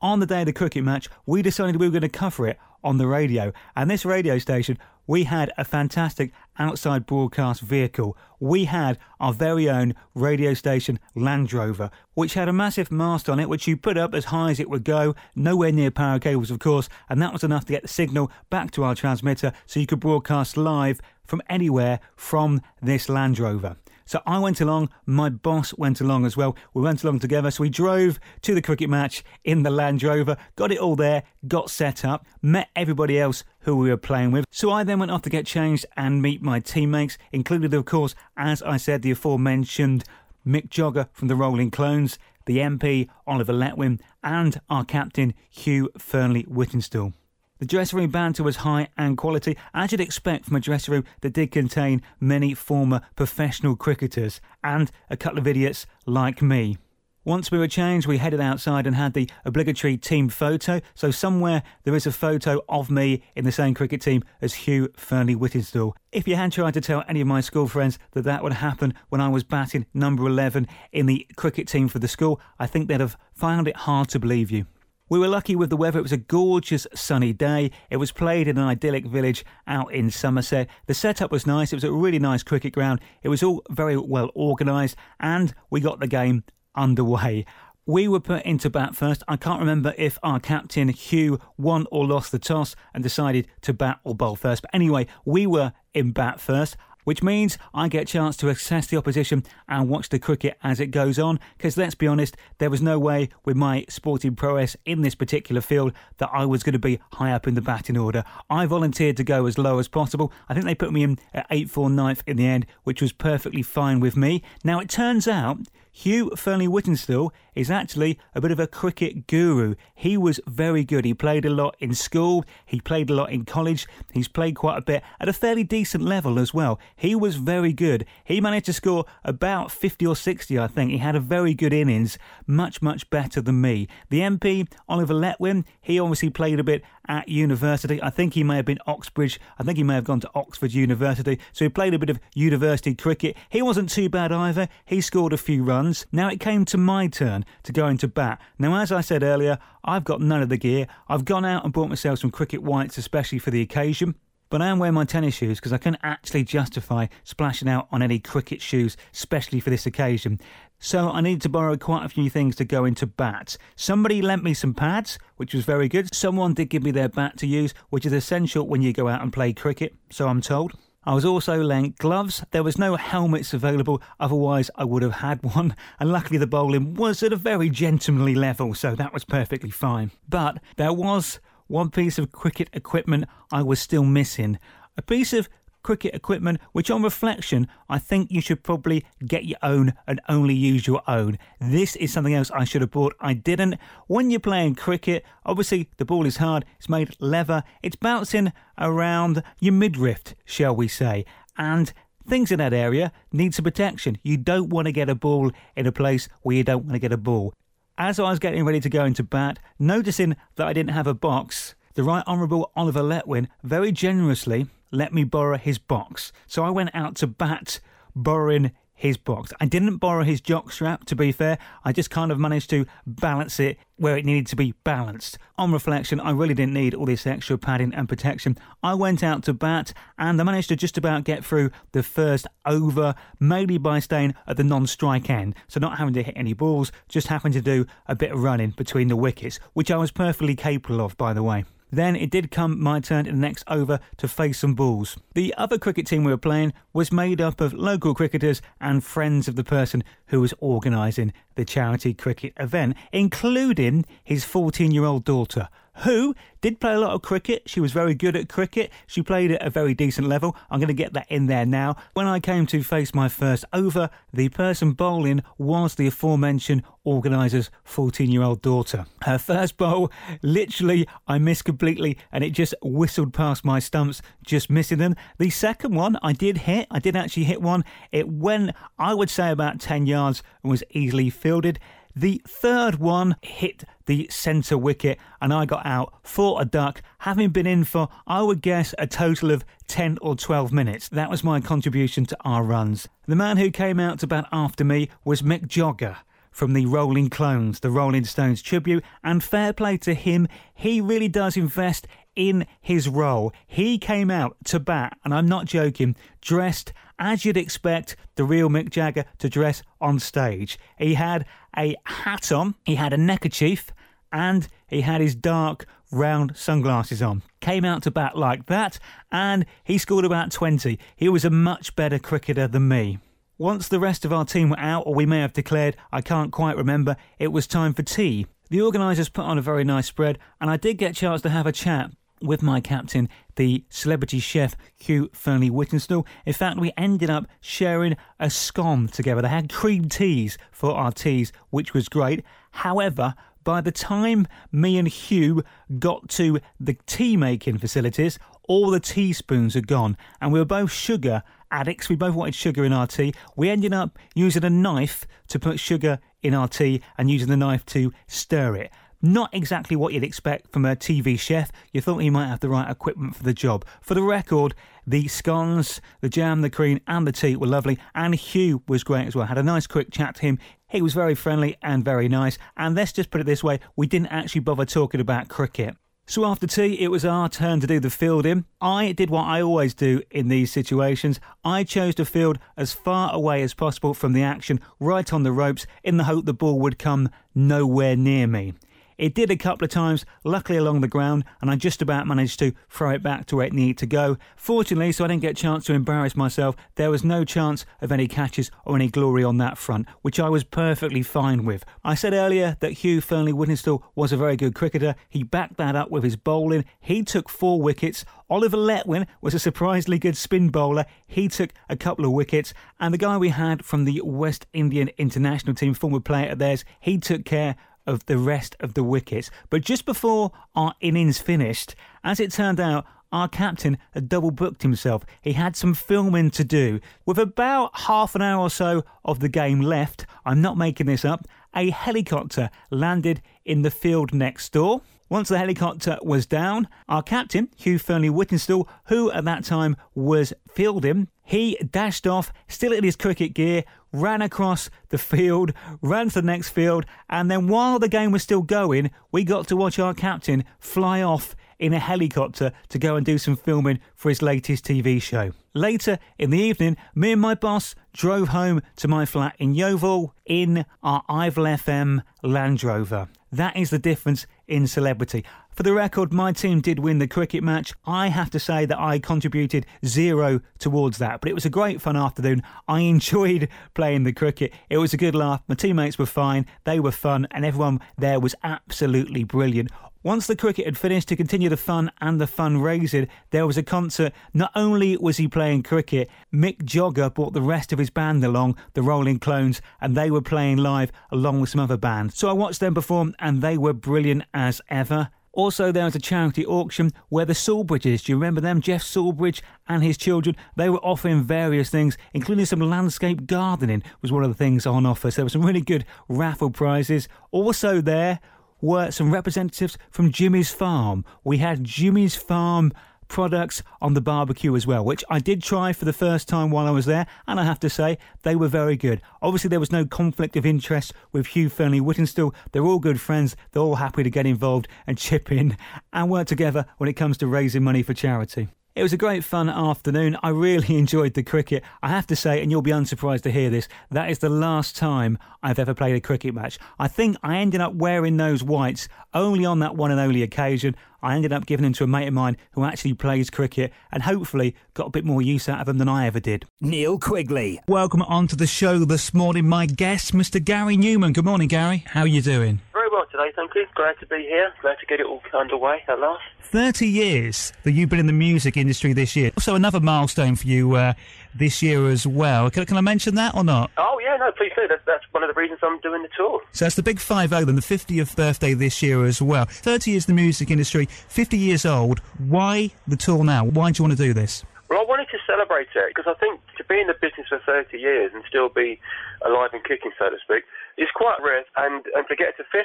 on 0.00 0.20
the 0.20 0.26
day 0.26 0.40
of 0.40 0.46
the 0.46 0.52
cricket 0.52 0.84
match, 0.84 1.08
we 1.24 1.42
decided 1.42 1.80
we 1.80 1.86
were 1.86 1.92
going 1.92 2.02
to 2.02 2.08
cover 2.08 2.46
it 2.46 2.58
on 2.84 2.98
the 2.98 3.06
radio. 3.06 3.52
And 3.74 3.90
this 3.90 4.04
radio 4.04 4.38
station, 4.38 4.78
we 5.06 5.24
had 5.24 5.52
a 5.56 5.64
fantastic 5.64 6.32
outside 6.58 7.06
broadcast 7.06 7.60
vehicle. 7.60 8.16
We 8.40 8.64
had 8.64 8.98
our 9.20 9.32
very 9.32 9.68
own 9.68 9.94
radio 10.14 10.54
station 10.54 10.98
Land 11.14 11.52
Rover, 11.52 11.90
which 12.14 12.34
had 12.34 12.48
a 12.48 12.52
massive 12.52 12.90
mast 12.90 13.28
on 13.28 13.40
it, 13.40 13.48
which 13.48 13.66
you 13.66 13.76
put 13.76 13.96
up 13.96 14.14
as 14.14 14.26
high 14.26 14.50
as 14.50 14.60
it 14.60 14.70
would 14.70 14.84
go, 14.84 15.14
nowhere 15.34 15.72
near 15.72 15.90
power 15.90 16.18
cables, 16.18 16.50
of 16.50 16.58
course, 16.58 16.88
and 17.08 17.20
that 17.22 17.32
was 17.32 17.44
enough 17.44 17.64
to 17.66 17.72
get 17.72 17.82
the 17.82 17.88
signal 17.88 18.30
back 18.50 18.70
to 18.72 18.84
our 18.84 18.94
transmitter 18.94 19.52
so 19.66 19.80
you 19.80 19.86
could 19.86 20.00
broadcast 20.00 20.56
live 20.56 21.00
from 21.24 21.42
anywhere 21.48 22.00
from 22.16 22.60
this 22.80 23.08
Land 23.08 23.38
Rover. 23.38 23.76
So 24.06 24.22
I 24.24 24.38
went 24.38 24.60
along, 24.60 24.88
my 25.04 25.28
boss 25.28 25.74
went 25.76 26.00
along 26.00 26.24
as 26.24 26.36
well. 26.36 26.56
We 26.72 26.82
went 26.82 27.02
along 27.02 27.18
together. 27.18 27.50
So 27.50 27.62
we 27.62 27.70
drove 27.70 28.20
to 28.42 28.54
the 28.54 28.62
cricket 28.62 28.88
match 28.88 29.24
in 29.44 29.64
the 29.64 29.70
Land 29.70 30.02
Rover, 30.02 30.36
got 30.54 30.70
it 30.70 30.78
all 30.78 30.96
there, 30.96 31.24
got 31.46 31.70
set 31.70 32.04
up, 32.04 32.24
met 32.40 32.68
everybody 32.76 33.18
else 33.18 33.42
who 33.60 33.76
we 33.76 33.90
were 33.90 33.96
playing 33.96 34.30
with. 34.30 34.44
So 34.50 34.70
I 34.70 34.84
then 34.84 35.00
went 35.00 35.10
off 35.10 35.22
to 35.22 35.30
get 35.30 35.44
changed 35.44 35.86
and 35.96 36.22
meet 36.22 36.40
my 36.40 36.60
teammates, 36.60 37.18
included, 37.32 37.74
of 37.74 37.84
course, 37.84 38.14
as 38.36 38.62
I 38.62 38.76
said, 38.76 39.02
the 39.02 39.10
aforementioned 39.10 40.04
Mick 40.46 40.68
Jogger 40.68 41.08
from 41.12 41.26
the 41.26 41.36
Rolling 41.36 41.72
Clones, 41.72 42.18
the 42.46 42.58
MP 42.58 43.08
Oliver 43.26 43.52
Letwin, 43.52 44.00
and 44.22 44.60
our 44.70 44.84
captain 44.84 45.34
Hugh 45.50 45.90
Fearnley 45.98 46.46
Whittingstall. 46.46 47.12
The 47.58 47.64
dressing 47.64 47.98
room 47.98 48.10
banter 48.10 48.42
was 48.42 48.56
high 48.56 48.88
and 48.98 49.16
quality, 49.16 49.56
as 49.72 49.90
you'd 49.90 50.00
expect 50.02 50.44
from 50.44 50.56
a 50.56 50.60
dressing 50.60 50.92
room 50.92 51.04
that 51.22 51.32
did 51.32 51.50
contain 51.50 52.02
many 52.20 52.52
former 52.52 53.00
professional 53.14 53.76
cricketers 53.76 54.42
and 54.62 54.90
a 55.08 55.16
couple 55.16 55.38
of 55.38 55.46
idiots 55.46 55.86
like 56.04 56.42
me. 56.42 56.76
Once 57.24 57.50
we 57.50 57.58
were 57.58 57.66
changed, 57.66 58.06
we 58.06 58.18
headed 58.18 58.40
outside 58.40 58.86
and 58.86 58.94
had 58.94 59.14
the 59.14 59.28
obligatory 59.46 59.96
team 59.96 60.28
photo. 60.28 60.82
So 60.94 61.10
somewhere 61.10 61.62
there 61.84 61.96
is 61.96 62.06
a 62.06 62.12
photo 62.12 62.60
of 62.68 62.90
me 62.90 63.22
in 63.34 63.46
the 63.46 63.50
same 63.50 63.72
cricket 63.72 64.02
team 64.02 64.22
as 64.42 64.52
Hugh 64.52 64.88
Fearnley 64.90 65.34
Whittingstall. 65.34 65.94
If 66.12 66.28
you 66.28 66.36
had 66.36 66.52
tried 66.52 66.74
to 66.74 66.82
tell 66.82 67.04
any 67.08 67.22
of 67.22 67.26
my 67.26 67.40
school 67.40 67.68
friends 67.68 67.98
that 68.12 68.22
that 68.24 68.42
would 68.42 68.52
happen 68.52 68.92
when 69.08 69.22
I 69.22 69.28
was 69.28 69.44
batting 69.44 69.86
number 69.94 70.26
11 70.26 70.68
in 70.92 71.06
the 71.06 71.26
cricket 71.36 71.68
team 71.68 71.88
for 71.88 71.98
the 72.00 72.06
school, 72.06 72.38
I 72.58 72.66
think 72.66 72.86
they'd 72.86 73.00
have 73.00 73.16
found 73.34 73.66
it 73.66 73.76
hard 73.76 74.08
to 74.10 74.18
believe 74.18 74.50
you. 74.50 74.66
We 75.08 75.20
were 75.20 75.28
lucky 75.28 75.54
with 75.54 75.70
the 75.70 75.76
weather. 75.76 76.00
It 76.00 76.02
was 76.02 76.10
a 76.10 76.16
gorgeous 76.16 76.84
sunny 76.92 77.32
day. 77.32 77.70
It 77.90 77.98
was 77.98 78.10
played 78.10 78.48
in 78.48 78.58
an 78.58 78.64
idyllic 78.64 79.06
village 79.06 79.44
out 79.68 79.94
in 79.94 80.10
Somerset. 80.10 80.68
The 80.86 80.94
setup 80.94 81.30
was 81.30 81.46
nice. 81.46 81.72
It 81.72 81.76
was 81.76 81.84
a 81.84 81.92
really 81.92 82.18
nice 82.18 82.42
cricket 82.42 82.72
ground. 82.72 83.00
It 83.22 83.28
was 83.28 83.40
all 83.40 83.62
very 83.70 83.96
well 83.96 84.32
organised 84.34 84.96
and 85.20 85.54
we 85.70 85.78
got 85.78 86.00
the 86.00 86.08
game 86.08 86.42
underway. 86.74 87.46
We 87.86 88.08
were 88.08 88.18
put 88.18 88.44
into 88.44 88.68
bat 88.68 88.96
first. 88.96 89.22
I 89.28 89.36
can't 89.36 89.60
remember 89.60 89.94
if 89.96 90.18
our 90.24 90.40
captain, 90.40 90.88
Hugh, 90.88 91.38
won 91.56 91.86
or 91.92 92.04
lost 92.04 92.32
the 92.32 92.40
toss 92.40 92.74
and 92.92 93.00
decided 93.00 93.46
to 93.60 93.72
bat 93.72 94.00
or 94.02 94.16
bowl 94.16 94.34
first. 94.34 94.62
But 94.62 94.74
anyway, 94.74 95.06
we 95.24 95.46
were 95.46 95.72
in 95.94 96.10
bat 96.10 96.40
first 96.40 96.76
which 97.06 97.22
means 97.22 97.56
I 97.72 97.86
get 97.86 98.02
a 98.02 98.06
chance 98.06 98.36
to 98.38 98.48
assess 98.48 98.88
the 98.88 98.96
opposition 98.96 99.44
and 99.68 99.88
watch 99.88 100.08
the 100.08 100.18
cricket 100.18 100.58
as 100.64 100.80
it 100.80 100.88
goes 100.88 101.20
on. 101.20 101.38
Because 101.56 101.76
let's 101.76 101.94
be 101.94 102.08
honest, 102.08 102.36
there 102.58 102.68
was 102.68 102.82
no 102.82 102.98
way 102.98 103.28
with 103.44 103.54
my 103.54 103.86
sporting 103.88 104.34
prowess 104.34 104.76
in 104.84 105.02
this 105.02 105.14
particular 105.14 105.60
field 105.60 105.92
that 106.18 106.30
I 106.32 106.44
was 106.44 106.64
going 106.64 106.72
to 106.72 106.80
be 106.80 106.98
high 107.12 107.30
up 107.30 107.46
in 107.46 107.54
the 107.54 107.62
batting 107.62 107.96
order. 107.96 108.24
I 108.50 108.66
volunteered 108.66 109.16
to 109.18 109.24
go 109.24 109.46
as 109.46 109.56
low 109.56 109.78
as 109.78 109.86
possible. 109.86 110.32
I 110.48 110.54
think 110.54 110.66
they 110.66 110.74
put 110.74 110.92
me 110.92 111.04
in 111.04 111.20
at 111.32 111.48
8th 111.48 111.78
or 111.78 111.88
9th 111.88 112.22
in 112.26 112.38
the 112.38 112.46
end, 112.46 112.66
which 112.82 113.00
was 113.00 113.12
perfectly 113.12 113.62
fine 113.62 114.00
with 114.00 114.16
me. 114.16 114.42
Now 114.64 114.80
it 114.80 114.88
turns 114.88 115.28
out 115.28 115.60
Hugh 115.96 116.28
Fearnley 116.36 116.68
Whittingstall 116.68 117.30
is 117.54 117.70
actually 117.70 118.18
a 118.34 118.40
bit 118.42 118.50
of 118.50 118.60
a 118.60 118.66
cricket 118.66 119.26
guru. 119.26 119.76
He 119.94 120.18
was 120.18 120.38
very 120.46 120.84
good. 120.84 121.06
He 121.06 121.14
played 121.14 121.46
a 121.46 121.50
lot 121.50 121.74
in 121.80 121.94
school, 121.94 122.44
he 122.66 122.82
played 122.82 123.08
a 123.08 123.14
lot 123.14 123.32
in 123.32 123.46
college, 123.46 123.86
he's 124.12 124.28
played 124.28 124.56
quite 124.56 124.76
a 124.76 124.82
bit 124.82 125.02
at 125.18 125.30
a 125.30 125.32
fairly 125.32 125.64
decent 125.64 126.04
level 126.04 126.38
as 126.38 126.52
well. 126.52 126.78
He 126.96 127.14
was 127.14 127.36
very 127.36 127.74
good. 127.74 128.06
He 128.24 128.40
managed 128.40 128.66
to 128.66 128.72
score 128.72 129.04
about 129.22 129.70
50 129.70 130.06
or 130.06 130.16
60, 130.16 130.58
I 130.58 130.66
think. 130.66 130.90
He 130.90 130.98
had 130.98 131.14
a 131.14 131.20
very 131.20 131.52
good 131.52 131.74
innings, 131.74 132.16
much, 132.46 132.80
much 132.80 133.08
better 133.10 133.42
than 133.42 133.60
me. 133.60 133.86
The 134.08 134.20
MP, 134.20 134.66
Oliver 134.88 135.12
Letwin, 135.12 135.64
he 135.80 136.00
obviously 136.00 136.30
played 136.30 136.58
a 136.58 136.64
bit 136.64 136.82
at 137.06 137.28
university. 137.28 138.02
I 138.02 138.10
think 138.10 138.32
he 138.32 138.42
may 138.42 138.56
have 138.56 138.64
been 138.64 138.78
Oxbridge. 138.86 139.38
I 139.58 139.62
think 139.62 139.76
he 139.76 139.84
may 139.84 139.94
have 139.94 140.04
gone 140.04 140.20
to 140.20 140.30
Oxford 140.34 140.72
University. 140.72 141.38
So 141.52 141.66
he 141.66 141.68
played 141.68 141.92
a 141.92 141.98
bit 141.98 142.10
of 142.10 142.18
university 142.34 142.94
cricket. 142.94 143.36
He 143.50 143.60
wasn't 143.60 143.90
too 143.90 144.08
bad 144.08 144.32
either. 144.32 144.68
He 144.86 145.02
scored 145.02 145.34
a 145.34 145.38
few 145.38 145.62
runs. 145.62 146.06
Now 146.10 146.28
it 146.28 146.40
came 146.40 146.64
to 146.66 146.78
my 146.78 147.08
turn 147.08 147.44
to 147.64 147.72
go 147.72 147.88
into 147.88 148.08
bat. 148.08 148.40
Now, 148.58 148.80
as 148.80 148.90
I 148.90 149.02
said 149.02 149.22
earlier, 149.22 149.58
I've 149.84 150.04
got 150.04 150.20
none 150.20 150.42
of 150.42 150.48
the 150.48 150.56
gear. 150.56 150.86
I've 151.08 151.24
gone 151.26 151.44
out 151.44 151.64
and 151.64 151.72
bought 151.72 151.90
myself 151.90 152.20
some 152.20 152.30
cricket 152.30 152.62
whites, 152.62 152.98
especially 152.98 153.38
for 153.38 153.50
the 153.50 153.60
occasion. 153.60 154.14
But 154.48 154.62
I 154.62 154.68
am 154.68 154.78
wearing 154.78 154.94
my 154.94 155.04
tennis 155.04 155.34
shoes 155.34 155.58
because 155.58 155.72
I 155.72 155.78
can 155.78 155.98
actually 156.02 156.44
justify 156.44 157.06
splashing 157.24 157.68
out 157.68 157.88
on 157.90 158.00
any 158.00 158.20
cricket 158.20 158.62
shoes, 158.62 158.96
especially 159.12 159.58
for 159.58 159.70
this 159.70 159.86
occasion. 159.86 160.40
So 160.78 161.10
I 161.10 161.20
needed 161.20 161.42
to 161.42 161.48
borrow 161.48 161.76
quite 161.76 162.04
a 162.04 162.08
few 162.08 162.30
things 162.30 162.54
to 162.56 162.64
go 162.64 162.84
into 162.84 163.06
bats. 163.06 163.58
Somebody 163.74 164.22
lent 164.22 164.44
me 164.44 164.54
some 164.54 164.74
pads, 164.74 165.18
which 165.36 165.54
was 165.54 165.64
very 165.64 165.88
good. 165.88 166.14
Someone 166.14 166.54
did 166.54 166.70
give 166.70 166.82
me 166.82 166.90
their 166.92 167.08
bat 167.08 167.36
to 167.38 167.46
use, 167.46 167.74
which 167.90 168.06
is 168.06 168.12
essential 168.12 168.66
when 168.66 168.82
you 168.82 168.92
go 168.92 169.08
out 169.08 169.22
and 169.22 169.32
play 169.32 169.52
cricket, 169.52 169.96
so 170.10 170.28
I'm 170.28 170.40
told. 170.40 170.74
I 171.02 171.14
was 171.14 171.24
also 171.24 171.62
lent 171.62 171.98
gloves. 171.98 172.44
There 172.50 172.64
was 172.64 172.78
no 172.78 172.96
helmets 172.96 173.54
available, 173.54 174.02
otherwise 174.18 174.70
I 174.74 174.84
would 174.84 175.02
have 175.02 175.12
had 175.12 175.42
one. 175.42 175.74
And 175.98 176.12
luckily 176.12 176.38
the 176.38 176.46
bowling 176.46 176.94
was 176.94 177.22
at 177.22 177.32
a 177.32 177.36
very 177.36 177.70
gentlemanly 177.70 178.34
level, 178.34 178.74
so 178.74 178.94
that 178.96 179.14
was 179.14 179.24
perfectly 179.24 179.70
fine. 179.70 180.10
But 180.28 180.58
there 180.76 180.92
was 180.92 181.40
one 181.66 181.90
piece 181.90 182.18
of 182.18 182.32
cricket 182.32 182.68
equipment 182.72 183.24
I 183.50 183.62
was 183.62 183.80
still 183.80 184.04
missing. 184.04 184.58
A 184.96 185.02
piece 185.02 185.32
of 185.32 185.48
cricket 185.82 186.14
equipment, 186.14 186.60
which 186.72 186.90
on 186.90 187.02
reflection, 187.02 187.68
I 187.88 187.98
think 187.98 188.32
you 188.32 188.40
should 188.40 188.64
probably 188.64 189.04
get 189.24 189.44
your 189.44 189.58
own 189.62 189.94
and 190.06 190.20
only 190.28 190.52
use 190.52 190.86
your 190.86 191.00
own. 191.06 191.38
This 191.60 191.94
is 191.96 192.12
something 192.12 192.34
else 192.34 192.50
I 192.50 192.64
should 192.64 192.80
have 192.80 192.90
bought. 192.90 193.14
I 193.20 193.34
didn't. 193.34 193.76
When 194.08 194.28
you're 194.28 194.40
playing 194.40 194.74
cricket, 194.74 195.24
obviously 195.44 195.88
the 195.96 196.04
ball 196.04 196.26
is 196.26 196.38
hard, 196.38 196.64
it's 196.76 196.88
made 196.88 197.14
leather, 197.20 197.62
it's 197.84 197.94
bouncing 197.94 198.52
around 198.76 199.44
your 199.60 199.74
midriff, 199.74 200.34
shall 200.44 200.74
we 200.74 200.88
say. 200.88 201.24
And 201.56 201.92
things 202.26 202.50
in 202.50 202.58
that 202.58 202.74
area 202.74 203.12
need 203.30 203.54
some 203.54 203.64
protection. 203.64 204.18
You 204.24 204.38
don't 204.38 204.70
want 204.70 204.86
to 204.86 204.92
get 204.92 205.08
a 205.08 205.14
ball 205.14 205.52
in 205.76 205.86
a 205.86 205.92
place 205.92 206.28
where 206.42 206.56
you 206.56 206.64
don't 206.64 206.86
want 206.86 206.94
to 206.94 206.98
get 206.98 207.12
a 207.12 207.16
ball. 207.16 207.54
As 207.98 208.18
I 208.20 208.28
was 208.28 208.38
getting 208.38 208.62
ready 208.66 208.78
to 208.80 208.90
go 208.90 209.06
into 209.06 209.22
bat, 209.22 209.58
noticing 209.78 210.36
that 210.56 210.66
I 210.66 210.74
didn't 210.74 210.92
have 210.92 211.06
a 211.06 211.14
box, 211.14 211.74
the 211.94 212.02
Right 212.02 212.22
Honourable 212.26 212.70
Oliver 212.76 213.00
Letwin 213.00 213.48
very 213.62 213.90
generously 213.90 214.66
let 214.90 215.14
me 215.14 215.24
borrow 215.24 215.56
his 215.56 215.78
box. 215.78 216.30
So 216.46 216.62
I 216.62 216.68
went 216.68 216.90
out 216.92 217.16
to 217.16 217.26
bat 217.26 217.80
borrowing 218.14 218.72
his 218.96 219.18
box. 219.18 219.52
I 219.60 219.66
didn't 219.66 219.98
borrow 219.98 220.24
his 220.24 220.40
jock 220.40 220.72
strap, 220.72 221.04
to 221.04 221.14
be 221.14 221.30
fair. 221.30 221.58
I 221.84 221.92
just 221.92 222.10
kind 222.10 222.32
of 222.32 222.40
managed 222.40 222.70
to 222.70 222.86
balance 223.06 223.60
it 223.60 223.78
where 223.96 224.16
it 224.16 224.24
needed 224.24 224.46
to 224.48 224.56
be 224.56 224.72
balanced. 224.84 225.38
On 225.56 225.70
reflection, 225.70 226.18
I 226.18 226.30
really 226.30 226.54
didn't 226.54 226.74
need 226.74 226.94
all 226.94 227.04
this 227.04 227.26
extra 227.26 227.58
padding 227.58 227.94
and 227.94 228.08
protection. 228.08 228.56
I 228.82 228.94
went 228.94 229.22
out 229.22 229.44
to 229.44 229.52
bat 229.52 229.92
and 230.18 230.40
I 230.40 230.44
managed 230.44 230.68
to 230.70 230.76
just 230.76 230.98
about 230.98 231.24
get 231.24 231.44
through 231.44 231.70
the 231.92 232.02
first 232.02 232.46
over, 232.64 233.14
mainly 233.38 233.78
by 233.78 234.00
staying 234.00 234.34
at 234.46 234.56
the 234.56 234.64
non 234.64 234.86
strike 234.86 235.28
end. 235.28 235.54
So, 235.68 235.78
not 235.78 235.98
having 235.98 236.14
to 236.14 236.22
hit 236.22 236.34
any 236.36 236.54
balls, 236.54 236.90
just 237.08 237.28
having 237.28 237.52
to 237.52 237.60
do 237.60 237.86
a 238.06 238.16
bit 238.16 238.32
of 238.32 238.42
running 238.42 238.70
between 238.70 239.08
the 239.08 239.16
wickets, 239.16 239.60
which 239.74 239.90
I 239.90 239.96
was 239.96 240.10
perfectly 240.10 240.56
capable 240.56 241.02
of, 241.02 241.16
by 241.16 241.34
the 241.34 241.42
way. 241.42 241.64
Then 241.90 242.16
it 242.16 242.30
did 242.30 242.50
come 242.50 242.80
my 242.80 243.00
turn 243.00 243.26
in 243.26 243.36
the 243.36 243.40
next 243.40 243.64
over 243.68 244.00
to 244.16 244.28
face 244.28 244.58
some 244.58 244.74
balls. 244.74 245.16
The 245.34 245.54
other 245.56 245.78
cricket 245.78 246.06
team 246.06 246.24
we 246.24 246.32
were 246.32 246.36
playing 246.36 246.72
was 246.92 247.12
made 247.12 247.40
up 247.40 247.60
of 247.60 247.72
local 247.72 248.14
cricketers 248.14 248.60
and 248.80 249.04
friends 249.04 249.46
of 249.48 249.56
the 249.56 249.64
person 249.64 250.02
who 250.26 250.40
was 250.40 250.54
organising 250.58 251.32
the 251.54 251.64
charity 251.64 252.12
cricket 252.12 252.52
event, 252.58 252.96
including 253.12 254.04
his 254.24 254.44
14 254.44 254.90
year 254.90 255.04
old 255.04 255.24
daughter, 255.24 255.68
who 255.98 256.34
did 256.60 256.80
play 256.80 256.94
a 256.94 256.98
lot 256.98 257.12
of 257.12 257.22
cricket. 257.22 257.62
She 257.66 257.80
was 257.80 257.92
very 257.92 258.14
good 258.14 258.34
at 258.36 258.48
cricket. 258.48 258.90
She 259.06 259.22
played 259.22 259.52
at 259.52 259.64
a 259.64 259.70
very 259.70 259.94
decent 259.94 260.26
level. 260.26 260.56
I'm 260.70 260.80
going 260.80 260.88
to 260.88 260.94
get 260.94 261.12
that 261.12 261.30
in 261.30 261.46
there 261.46 261.64
now. 261.64 261.96
When 262.14 262.26
I 262.26 262.40
came 262.40 262.66
to 262.66 262.82
face 262.82 263.14
my 263.14 263.28
first 263.28 263.64
over, 263.72 264.10
the 264.32 264.48
person 264.48 264.92
bowling 264.92 265.42
was 265.58 265.94
the 265.94 266.08
aforementioned 266.08 266.82
organiser's 267.04 267.70
14 267.84 268.30
year 268.30 268.42
old 268.42 268.62
daughter. 268.62 269.06
Her 269.22 269.38
first 269.38 269.76
bowl, 269.76 270.10
literally, 270.42 271.06
I 271.28 271.38
missed 271.38 271.64
completely 271.64 272.18
and 272.32 272.42
it 272.42 272.50
just 272.50 272.74
whistled 272.82 273.32
past 273.32 273.64
my 273.64 273.78
stumps, 273.78 274.20
just 274.44 274.68
missing 274.68 274.98
them. 274.98 275.14
The 275.38 275.50
second 275.50 275.94
one, 275.94 276.18
I 276.22 276.32
did 276.32 276.58
hit. 276.58 276.88
I 276.90 276.98
did 276.98 277.16
actually 277.16 277.44
hit 277.44 277.62
one. 277.62 277.84
It 278.10 278.28
went, 278.28 278.72
I 278.98 279.14
would 279.14 279.30
say, 279.30 279.50
about 279.50 279.80
10 279.80 280.06
yards 280.06 280.42
and 280.62 280.70
was 280.70 280.82
easily 280.90 281.30
fielded. 281.30 281.78
The 282.18 282.40
third 282.48 282.94
one 282.94 283.36
hit 283.42 283.84
the 284.06 284.26
centre 284.30 284.78
wicket 284.78 285.18
and 285.38 285.52
I 285.52 285.66
got 285.66 285.84
out 285.84 286.14
for 286.22 286.62
a 286.62 286.64
duck, 286.64 287.02
having 287.18 287.50
been 287.50 287.66
in 287.66 287.84
for, 287.84 288.08
I 288.26 288.40
would 288.40 288.62
guess, 288.62 288.94
a 288.98 289.06
total 289.06 289.50
of 289.50 289.66
10 289.88 290.16
or 290.22 290.34
12 290.34 290.72
minutes. 290.72 291.10
That 291.10 291.28
was 291.28 291.44
my 291.44 291.60
contribution 291.60 292.24
to 292.24 292.36
our 292.42 292.62
runs. 292.62 293.06
The 293.26 293.36
man 293.36 293.58
who 293.58 293.70
came 293.70 294.00
out 294.00 294.18
to 294.20 294.26
bat 294.26 294.46
after 294.50 294.82
me 294.82 295.10
was 295.26 295.42
Mick 295.42 295.66
Jogger 295.66 296.16
from 296.56 296.72
the 296.72 296.86
Rolling 296.86 297.28
Clones, 297.28 297.80
the 297.80 297.90
Rolling 297.90 298.24
Stones 298.24 298.62
tribute, 298.62 299.04
and 299.22 299.44
fair 299.44 299.74
play 299.74 299.98
to 299.98 300.14
him, 300.14 300.48
he 300.74 301.02
really 301.02 301.28
does 301.28 301.54
invest 301.54 302.08
in 302.34 302.66
his 302.80 303.10
role. 303.10 303.52
He 303.66 303.98
came 303.98 304.30
out 304.30 304.56
to 304.64 304.80
bat, 304.80 305.18
and 305.22 305.34
I'm 305.34 305.44
not 305.44 305.66
joking, 305.66 306.16
dressed 306.40 306.94
as 307.18 307.44
you'd 307.44 307.58
expect 307.58 308.16
the 308.36 308.44
real 308.44 308.70
Mick 308.70 308.88
Jagger 308.88 309.26
to 309.38 309.50
dress 309.50 309.82
on 310.00 310.18
stage. 310.18 310.78
He 310.98 311.12
had 311.12 311.44
a 311.76 311.96
hat 312.04 312.50
on, 312.52 312.74
he 312.84 312.94
had 312.94 313.12
a 313.12 313.16
neckerchief, 313.16 313.92
and 314.32 314.68
he 314.88 315.02
had 315.02 315.20
his 315.20 315.34
dark 315.34 315.86
round 316.10 316.56
sunglasses 316.56 317.22
on. 317.22 317.42
Came 317.60 317.84
out 317.84 318.02
to 318.04 318.10
bat 318.10 318.36
like 318.36 318.66
that, 318.66 318.98
and 319.30 319.66
he 319.84 319.98
scored 319.98 320.24
about 320.24 320.50
20. 320.50 320.98
He 321.16 321.28
was 321.28 321.44
a 321.44 321.50
much 321.50 321.96
better 321.96 322.18
cricketer 322.18 322.68
than 322.68 322.88
me. 322.88 323.18
Once 323.58 323.88
the 323.88 324.00
rest 324.00 324.24
of 324.24 324.32
our 324.32 324.44
team 324.44 324.70
were 324.70 324.78
out, 324.78 325.04
or 325.06 325.14
we 325.14 325.26
may 325.26 325.40
have 325.40 325.52
declared, 325.52 325.96
I 326.12 326.20
can't 326.20 326.52
quite 326.52 326.76
remember, 326.76 327.16
it 327.38 327.48
was 327.48 327.66
time 327.66 327.94
for 327.94 328.02
tea. 328.02 328.46
The 328.68 328.82
organisers 328.82 329.28
put 329.28 329.44
on 329.44 329.58
a 329.58 329.62
very 329.62 329.84
nice 329.84 330.06
spread, 330.06 330.38
and 330.60 330.70
I 330.70 330.76
did 330.76 330.98
get 330.98 331.12
a 331.12 331.14
chance 331.14 331.40
to 331.42 331.48
have 331.48 331.66
a 331.66 331.72
chat 331.72 332.10
with 332.42 332.62
my 332.62 332.80
captain, 332.80 333.28
the 333.56 333.84
celebrity 333.88 334.38
chef 334.38 334.76
Hugh 334.96 335.28
Fearnley 335.28 335.70
Whittingstall. 335.70 336.26
In 336.44 336.52
fact, 336.52 336.78
we 336.78 336.92
ended 336.96 337.30
up 337.30 337.46
sharing 337.60 338.16
a 338.38 338.50
scone 338.50 339.08
together. 339.08 339.42
They 339.42 339.48
had 339.48 339.72
cream 339.72 340.08
teas 340.08 340.58
for 340.70 340.92
our 340.92 341.12
teas, 341.12 341.52
which 341.70 341.94
was 341.94 342.08
great. 342.08 342.44
However, 342.70 343.34
by 343.64 343.80
the 343.80 343.92
time 343.92 344.46
me 344.70 344.96
and 344.96 345.08
Hugh 345.08 345.64
got 345.98 346.28
to 346.30 346.60
the 346.78 346.96
tea 347.06 347.36
making 347.36 347.78
facilities, 347.78 348.38
all 348.68 348.90
the 348.90 349.00
teaspoons 349.00 349.74
had 349.74 349.88
gone, 349.88 350.16
and 350.40 350.52
we 350.52 350.58
were 350.58 350.64
both 350.64 350.92
sugar 350.92 351.42
addicts. 351.70 352.08
We 352.08 352.16
both 352.16 352.34
wanted 352.34 352.54
sugar 352.54 352.84
in 352.84 352.92
our 352.92 353.06
tea. 353.06 353.34
We 353.56 353.70
ended 353.70 353.92
up 353.92 354.18
using 354.34 354.64
a 354.64 354.70
knife 354.70 355.26
to 355.48 355.58
put 355.58 355.80
sugar 355.80 356.20
in 356.42 356.54
our 356.54 356.68
tea 356.68 357.02
and 357.18 357.30
using 357.30 357.48
the 357.48 357.56
knife 357.56 357.84
to 357.86 358.12
stir 358.28 358.76
it. 358.76 358.92
Not 359.26 359.52
exactly 359.52 359.96
what 359.96 360.12
you'd 360.12 360.22
expect 360.22 360.70
from 360.70 360.84
a 360.84 360.94
TV 360.94 361.36
chef. 361.36 361.72
You 361.92 362.00
thought 362.00 362.18
he 362.18 362.30
might 362.30 362.46
have 362.46 362.60
the 362.60 362.68
right 362.68 362.88
equipment 362.88 363.34
for 363.34 363.42
the 363.42 363.52
job. 363.52 363.84
For 364.00 364.14
the 364.14 364.22
record, 364.22 364.72
the 365.04 365.26
scones, 365.26 366.00
the 366.20 366.28
jam, 366.28 366.60
the 366.60 366.70
cream, 366.70 367.00
and 367.08 367.26
the 367.26 367.32
tea 367.32 367.56
were 367.56 367.66
lovely, 367.66 367.98
and 368.14 368.36
Hugh 368.36 368.84
was 368.86 369.02
great 369.02 369.26
as 369.26 369.34
well. 369.34 369.46
Had 369.46 369.58
a 369.58 369.64
nice 369.64 369.88
quick 369.88 370.12
chat 370.12 370.36
to 370.36 370.42
him 370.42 370.60
He 370.86 371.02
was 371.02 371.12
very 371.12 371.34
friendly 371.34 371.76
and 371.82 372.04
very 372.04 372.28
nice, 372.28 372.56
and 372.76 372.94
let's 372.94 373.10
just 373.10 373.30
put 373.30 373.40
it 373.40 373.48
this 373.48 373.64
way 373.64 373.80
we 373.96 374.06
didn't 374.06 374.28
actually 374.28 374.60
bother 374.60 374.84
talking 374.84 375.20
about 375.20 375.48
cricket. 375.48 375.96
So 376.26 376.44
after 376.44 376.68
tea, 376.68 377.00
it 377.00 377.10
was 377.10 377.24
our 377.24 377.48
turn 377.48 377.80
to 377.80 377.86
do 377.88 377.98
the 377.98 378.10
fielding. 378.10 378.64
I 378.80 379.10
did 379.10 379.28
what 379.28 379.48
I 379.48 379.60
always 379.60 379.92
do 379.92 380.22
in 380.30 380.46
these 380.46 380.70
situations. 380.70 381.40
I 381.64 381.82
chose 381.82 382.14
to 382.16 382.24
field 382.24 382.60
as 382.76 382.92
far 382.92 383.34
away 383.34 383.62
as 383.62 383.74
possible 383.74 384.14
from 384.14 384.34
the 384.34 384.44
action, 384.44 384.78
right 385.00 385.32
on 385.32 385.42
the 385.42 385.50
ropes, 385.50 385.84
in 386.04 386.16
the 386.16 386.24
hope 386.24 386.44
the 386.44 386.54
ball 386.54 386.78
would 386.78 387.00
come 387.00 387.28
nowhere 387.56 388.14
near 388.14 388.46
me. 388.46 388.74
It 389.18 389.34
did 389.34 389.50
a 389.50 389.56
couple 389.56 389.84
of 389.84 389.90
times, 389.90 390.26
luckily 390.44 390.76
along 390.76 391.00
the 391.00 391.08
ground, 391.08 391.44
and 391.62 391.70
I 391.70 391.76
just 391.76 392.02
about 392.02 392.26
managed 392.26 392.58
to 392.58 392.72
throw 392.90 393.10
it 393.10 393.22
back 393.22 393.46
to 393.46 393.56
where 393.56 393.66
it 393.66 393.72
needed 393.72 393.96
to 393.98 394.06
go. 394.06 394.36
Fortunately, 394.56 395.10
so 395.10 395.24
I 395.24 395.28
didn't 395.28 395.40
get 395.40 395.52
a 395.52 395.62
chance 395.62 395.86
to 395.86 395.94
embarrass 395.94 396.36
myself, 396.36 396.76
there 396.96 397.10
was 397.10 397.24
no 397.24 397.42
chance 397.42 397.86
of 398.02 398.12
any 398.12 398.28
catches 398.28 398.70
or 398.84 398.94
any 398.94 399.08
glory 399.08 399.42
on 399.42 399.56
that 399.56 399.78
front, 399.78 400.06
which 400.20 400.38
I 400.38 400.50
was 400.50 400.64
perfectly 400.64 401.22
fine 401.22 401.64
with. 401.64 401.84
I 402.04 402.14
said 402.14 402.34
earlier 402.34 402.76
that 402.80 402.92
Hugh 402.92 403.22
Fearnley 403.22 403.54
Whittingstall 403.54 404.02
was 404.14 404.32
a 404.32 404.36
very 404.36 404.56
good 404.56 404.74
cricketer. 404.74 405.14
He 405.30 405.42
backed 405.42 405.78
that 405.78 405.96
up 405.96 406.10
with 406.10 406.22
his 406.22 406.36
bowling. 406.36 406.84
He 407.00 407.22
took 407.22 407.48
four 407.48 407.80
wickets. 407.80 408.26
Oliver 408.50 408.76
Letwin 408.76 409.26
was 409.40 409.54
a 409.54 409.58
surprisingly 409.58 410.18
good 410.18 410.36
spin 410.36 410.68
bowler. 410.68 411.06
He 411.26 411.48
took 411.48 411.70
a 411.88 411.96
couple 411.96 412.26
of 412.26 412.32
wickets. 412.32 412.74
And 413.00 413.14
the 413.14 413.18
guy 413.18 413.38
we 413.38 413.48
had 413.48 413.84
from 413.84 414.04
the 414.04 414.20
West 414.22 414.66
Indian 414.74 415.08
international 415.16 415.74
team, 415.74 415.94
former 415.94 416.20
player 416.20 416.50
of 416.50 416.58
theirs, 416.58 416.84
he 417.00 417.18
took 417.18 417.44
care 417.44 417.76
of 418.06 418.24
the 418.26 418.38
rest 418.38 418.76
of 418.80 418.94
the 418.94 419.04
wickets. 419.04 419.50
But 419.70 419.82
just 419.82 420.04
before 420.04 420.52
our 420.74 420.94
innings 421.00 421.38
finished, 421.38 421.94
as 422.22 422.40
it 422.40 422.52
turned 422.52 422.80
out, 422.80 423.04
our 423.32 423.48
captain 423.48 423.98
had 424.12 424.28
double 424.28 424.50
booked 424.50 424.82
himself. 424.82 425.24
He 425.42 425.52
had 425.52 425.76
some 425.76 425.94
filming 425.94 426.50
to 426.52 426.64
do. 426.64 427.00
With 427.24 427.38
about 427.38 427.90
half 428.00 428.34
an 428.34 428.42
hour 428.42 428.62
or 428.62 428.70
so 428.70 429.04
of 429.24 429.40
the 429.40 429.48
game 429.48 429.80
left, 429.80 430.26
I'm 430.44 430.62
not 430.62 430.78
making 430.78 431.06
this 431.06 431.24
up, 431.24 431.46
a 431.74 431.90
helicopter 431.90 432.70
landed 432.90 433.42
in 433.64 433.82
the 433.82 433.90
field 433.90 434.32
next 434.32 434.72
door. 434.72 435.02
Once 435.28 435.48
the 435.48 435.58
helicopter 435.58 436.18
was 436.22 436.46
down, 436.46 436.86
our 437.08 437.22
captain, 437.22 437.68
Hugh 437.76 437.98
Fearnley-Whittingstall, 437.98 438.86
who 439.06 439.30
at 439.32 439.44
that 439.44 439.64
time 439.64 439.96
was 440.14 440.52
fielding, 440.68 441.28
he 441.42 441.76
dashed 441.90 442.26
off, 442.28 442.52
still 442.68 442.92
in 442.92 443.02
his 443.02 443.16
cricket 443.16 443.52
gear, 443.52 443.82
ran 444.12 444.40
across 444.40 444.88
the 445.08 445.18
field, 445.18 445.72
ran 446.00 446.28
to 446.28 446.40
the 446.40 446.46
next 446.46 446.68
field, 446.68 447.06
and 447.28 447.50
then 447.50 447.66
while 447.66 447.98
the 447.98 448.08
game 448.08 448.30
was 448.30 448.44
still 448.44 448.62
going, 448.62 449.10
we 449.32 449.42
got 449.42 449.66
to 449.68 449.76
watch 449.76 449.98
our 449.98 450.14
captain 450.14 450.64
fly 450.78 451.22
off 451.22 451.56
in 451.78 451.92
a 451.92 451.98
helicopter 451.98 452.72
to 452.88 452.98
go 452.98 453.16
and 453.16 453.26
do 453.26 453.36
some 453.36 453.56
filming 453.56 454.00
for 454.14 454.28
his 454.28 454.42
latest 454.42 454.84
TV 454.84 455.20
show. 455.20 455.52
Later 455.74 456.18
in 456.38 456.50
the 456.50 456.58
evening, 456.58 456.96
me 457.14 457.32
and 457.32 457.40
my 457.40 457.54
boss 457.54 457.94
drove 458.12 458.48
home 458.48 458.80
to 458.96 459.08
my 459.08 459.26
flat 459.26 459.56
in 459.58 459.74
Yeovil 459.74 460.34
in 460.46 460.86
our 461.02 461.22
Ivel 461.28 461.64
FM 461.64 462.22
Land 462.42 462.82
Rover. 462.82 463.28
That 463.52 463.76
is 463.76 463.90
the 463.90 463.98
difference 463.98 464.46
in 464.66 464.86
celebrity. 464.86 465.44
For 465.70 465.82
the 465.82 465.92
record, 465.92 466.32
my 466.32 466.52
team 466.52 466.80
did 466.80 466.98
win 466.98 467.18
the 467.18 467.28
cricket 467.28 467.62
match. 467.62 467.92
I 468.04 468.28
have 468.28 468.50
to 468.50 468.58
say 468.58 468.86
that 468.86 468.98
I 468.98 469.18
contributed 469.18 469.86
zero 470.04 470.60
towards 470.78 471.18
that, 471.18 471.40
but 471.40 471.50
it 471.50 471.54
was 471.54 471.64
a 471.64 471.70
great 471.70 472.00
fun 472.00 472.16
afternoon. 472.16 472.62
I 472.88 473.00
enjoyed 473.00 473.68
playing 473.94 474.24
the 474.24 474.32
cricket. 474.32 474.72
It 474.90 474.98
was 474.98 475.14
a 475.14 475.18
good 475.18 475.34
laugh. 475.34 475.62
My 475.68 475.74
teammates 475.74 476.18
were 476.18 476.26
fine, 476.26 476.66
they 476.84 476.98
were 476.98 477.12
fun, 477.12 477.46
and 477.50 477.64
everyone 477.64 478.00
there 478.18 478.40
was 478.40 478.54
absolutely 478.64 479.44
brilliant. 479.44 479.90
Once 480.26 480.48
the 480.48 480.56
cricket 480.56 480.86
had 480.86 480.98
finished, 480.98 481.28
to 481.28 481.36
continue 481.36 481.68
the 481.68 481.76
fun 481.76 482.10
and 482.20 482.40
the 482.40 482.46
fundraising, 482.46 483.28
there 483.50 483.64
was 483.64 483.76
a 483.76 483.82
concert. 483.84 484.32
Not 484.52 484.72
only 484.74 485.16
was 485.16 485.36
he 485.36 485.46
playing 485.46 485.84
cricket, 485.84 486.28
Mick 486.52 486.84
Jagger 486.84 487.30
brought 487.30 487.52
the 487.52 487.62
rest 487.62 487.92
of 487.92 488.00
his 488.00 488.10
band 488.10 488.42
along, 488.42 488.76
the 488.94 489.04
Rolling 489.04 489.38
Clones, 489.38 489.80
and 490.00 490.16
they 490.16 490.32
were 490.32 490.42
playing 490.42 490.78
live 490.78 491.12
along 491.30 491.60
with 491.60 491.70
some 491.70 491.80
other 491.80 491.96
bands. 491.96 492.36
So 492.36 492.48
I 492.48 492.54
watched 492.54 492.80
them 492.80 492.92
perform, 492.92 493.36
and 493.38 493.62
they 493.62 493.78
were 493.78 493.92
brilliant 493.92 494.42
as 494.52 494.80
ever. 494.90 495.30
Also, 495.52 495.92
there 495.92 496.04
was 496.04 496.16
a 496.16 496.18
charity 496.18 496.66
auction 496.66 497.12
where 497.28 497.44
the 497.44 497.54
Sawbridges, 497.54 498.24
do 498.24 498.32
you 498.32 498.36
remember 498.36 498.60
them? 498.60 498.80
Jeff 498.80 499.02
Sawbridge 499.02 499.62
and 499.88 500.02
his 500.02 500.18
children, 500.18 500.56
they 500.74 500.90
were 500.90 500.98
offering 501.04 501.44
various 501.44 501.88
things, 501.88 502.18
including 502.34 502.66
some 502.66 502.80
landscape 502.80 503.46
gardening 503.46 504.02
was 504.22 504.32
one 504.32 504.42
of 504.42 504.50
the 504.50 504.54
things 504.54 504.86
on 504.86 505.06
offer. 505.06 505.30
So 505.30 505.36
there 505.36 505.44
were 505.44 505.50
some 505.50 505.64
really 505.64 505.80
good 505.80 506.04
raffle 506.28 506.70
prizes. 506.70 507.28
Also 507.52 508.00
there 508.00 508.40
were 508.86 509.10
some 509.10 509.32
representatives 509.32 509.98
from 510.10 510.30
Jimmy's 510.30 510.70
Farm. 510.70 511.24
We 511.42 511.58
had 511.58 511.84
Jimmy's 511.84 512.36
Farm 512.36 512.92
products 513.28 513.82
on 514.00 514.14
the 514.14 514.20
barbecue 514.20 514.76
as 514.76 514.86
well, 514.86 515.04
which 515.04 515.24
I 515.28 515.40
did 515.40 515.60
try 515.60 515.92
for 515.92 516.04
the 516.04 516.12
first 516.12 516.46
time 516.46 516.70
while 516.70 516.86
I 516.86 516.92
was 516.92 517.06
there, 517.06 517.26
and 517.48 517.58
I 517.58 517.64
have 517.64 517.80
to 517.80 517.90
say 517.90 518.18
they 518.44 518.54
were 518.54 518.68
very 518.68 518.96
good. 518.96 519.20
Obviously, 519.42 519.68
there 519.68 519.80
was 519.80 519.90
no 519.90 520.06
conflict 520.06 520.56
of 520.56 520.64
interest 520.64 521.12
with 521.32 521.48
Hugh 521.48 521.68
Fearnley-Whittingstall. 521.68 522.54
They're 522.70 522.84
all 522.84 523.00
good 523.00 523.20
friends. 523.20 523.56
They're 523.72 523.82
all 523.82 523.96
happy 523.96 524.22
to 524.22 524.30
get 524.30 524.46
involved 524.46 524.86
and 525.06 525.18
chip 525.18 525.50
in 525.50 525.76
and 526.12 526.30
work 526.30 526.46
together 526.46 526.86
when 526.98 527.08
it 527.08 527.14
comes 527.14 527.36
to 527.38 527.48
raising 527.48 527.82
money 527.82 528.04
for 528.04 528.14
charity. 528.14 528.68
It 528.96 529.02
was 529.02 529.12
a 529.12 529.18
great 529.18 529.44
fun 529.44 529.68
afternoon. 529.68 530.38
I 530.42 530.48
really 530.48 530.96
enjoyed 530.98 531.34
the 531.34 531.42
cricket. 531.42 531.84
I 532.02 532.08
have 532.08 532.26
to 532.28 532.34
say, 532.34 532.62
and 532.62 532.70
you'll 532.70 532.80
be 532.80 532.92
unsurprised 532.92 533.42
to 533.42 533.50
hear 533.50 533.68
this, 533.68 533.88
that 534.10 534.30
is 534.30 534.38
the 534.38 534.48
last 534.48 534.96
time 534.96 535.36
I've 535.62 535.78
ever 535.78 535.92
played 535.92 536.16
a 536.16 536.20
cricket 536.20 536.54
match. 536.54 536.78
I 536.98 537.06
think 537.06 537.36
I 537.42 537.58
ended 537.58 537.82
up 537.82 537.94
wearing 537.94 538.38
those 538.38 538.62
whites 538.62 539.06
only 539.34 539.66
on 539.66 539.80
that 539.80 539.96
one 539.96 540.12
and 540.12 540.18
only 540.18 540.42
occasion. 540.42 540.96
I 541.22 541.34
ended 541.34 541.52
up 541.52 541.66
giving 541.66 541.84
them 541.84 541.92
to 541.92 542.04
a 542.04 542.06
mate 542.06 542.28
of 542.28 542.32
mine 542.32 542.56
who 542.72 542.84
actually 542.84 543.12
plays 543.12 543.50
cricket 543.50 543.92
and 544.10 544.22
hopefully 544.22 544.74
got 544.94 545.08
a 545.08 545.10
bit 545.10 545.26
more 545.26 545.42
use 545.42 545.68
out 545.68 545.80
of 545.80 545.86
them 545.86 545.98
than 545.98 546.08
I 546.08 546.26
ever 546.26 546.40
did. 546.40 546.64
Neil 546.80 547.18
Quigley. 547.18 547.78
Welcome 547.86 548.22
on 548.22 548.46
to 548.46 548.56
the 548.56 548.66
show 548.66 549.00
this 549.00 549.34
morning, 549.34 549.68
my 549.68 549.84
guest, 549.84 550.32
Mr. 550.32 550.62
Gary 550.64 550.96
Numan. 550.96 551.34
Good 551.34 551.44
morning, 551.44 551.68
Gary. 551.68 552.04
How 552.06 552.22
are 552.22 552.26
you 552.26 552.40
doing? 552.40 552.80
Very 552.94 553.05
well 553.16 553.26
today, 553.30 553.50
thank 553.56 553.74
you. 553.74 553.86
Glad 553.94 554.18
to 554.20 554.26
be 554.26 554.42
here. 554.42 554.72
Glad 554.82 554.98
to 555.00 555.06
get 555.06 555.20
it 555.20 555.26
all 555.26 555.40
underway 555.58 556.04
at 556.06 556.20
last. 556.20 556.42
30 556.60 557.06
years 557.06 557.72
that 557.84 557.92
you've 557.92 558.10
been 558.10 558.18
in 558.18 558.26
the 558.26 558.32
music 558.32 558.76
industry 558.76 559.12
this 559.12 559.34
year. 559.34 559.52
So 559.58 559.74
another 559.74 560.00
milestone 560.00 560.56
for 560.56 560.66
you 560.66 560.94
uh, 560.96 561.14
this 561.54 561.82
year 561.82 562.08
as 562.08 562.26
well. 562.26 562.70
Can, 562.70 562.84
can, 562.84 562.96
I 562.96 563.00
mention 563.00 563.34
that 563.36 563.54
or 563.54 563.64
not? 563.64 563.90
Oh, 563.96 564.20
yeah, 564.22 564.36
no, 564.36 564.52
please 564.52 564.72
do. 564.76 564.86
That's, 564.86 565.02
that's 565.06 565.24
one 565.30 565.42
of 565.42 565.48
the 565.48 565.58
reasons 565.58 565.80
I'm 565.82 565.98
doing 566.00 566.22
the 566.22 566.28
tour. 566.36 566.60
So 566.72 566.86
it's 566.86 566.96
the 566.96 567.02
big 567.02 567.20
5 567.20 567.50
0, 567.50 567.64
then 567.64 567.76
the 567.76 567.80
50th 567.80 568.36
birthday 568.36 568.74
this 568.74 569.02
year 569.02 569.24
as 569.24 569.40
well. 569.40 569.64
30 569.64 570.10
years 570.10 570.28
in 570.28 570.36
the 570.36 570.42
music 570.42 570.70
industry, 570.70 571.06
50 571.06 571.56
years 571.56 571.86
old. 571.86 572.18
Why 572.38 572.90
the 573.06 573.16
tour 573.16 573.44
now? 573.44 573.64
Why 573.64 573.92
do 573.92 574.02
you 574.02 574.08
want 574.08 574.18
to 574.18 574.22
do 574.22 574.34
this? 574.34 574.64
Well, 574.90 575.00
I 575.00 575.04
wanted 575.04 575.25
to 575.25 575.25
celebrate 575.46 575.88
it 575.94 576.12
because 576.12 576.28
I 576.28 576.36
think 576.36 576.60
to 576.76 576.84
be 576.84 576.98
in 576.98 577.08
the 577.08 577.16
business 577.16 577.48
for 577.48 577.62
30 577.64 577.94
years 577.96 578.34
and 578.34 578.44
still 578.44 578.68
be 578.68 578.98
alive 579.46 579.72
and 579.72 579.80
kicking, 579.86 580.12
so 580.18 580.28
to 580.28 580.38
speak, 580.42 580.66
is 580.98 581.08
quite 581.14 581.38
rare. 581.40 581.64
And, 581.78 582.04
and 582.12 582.26
to 582.28 582.34
get 582.34 582.58
to 582.58 582.66
50, 582.68 582.76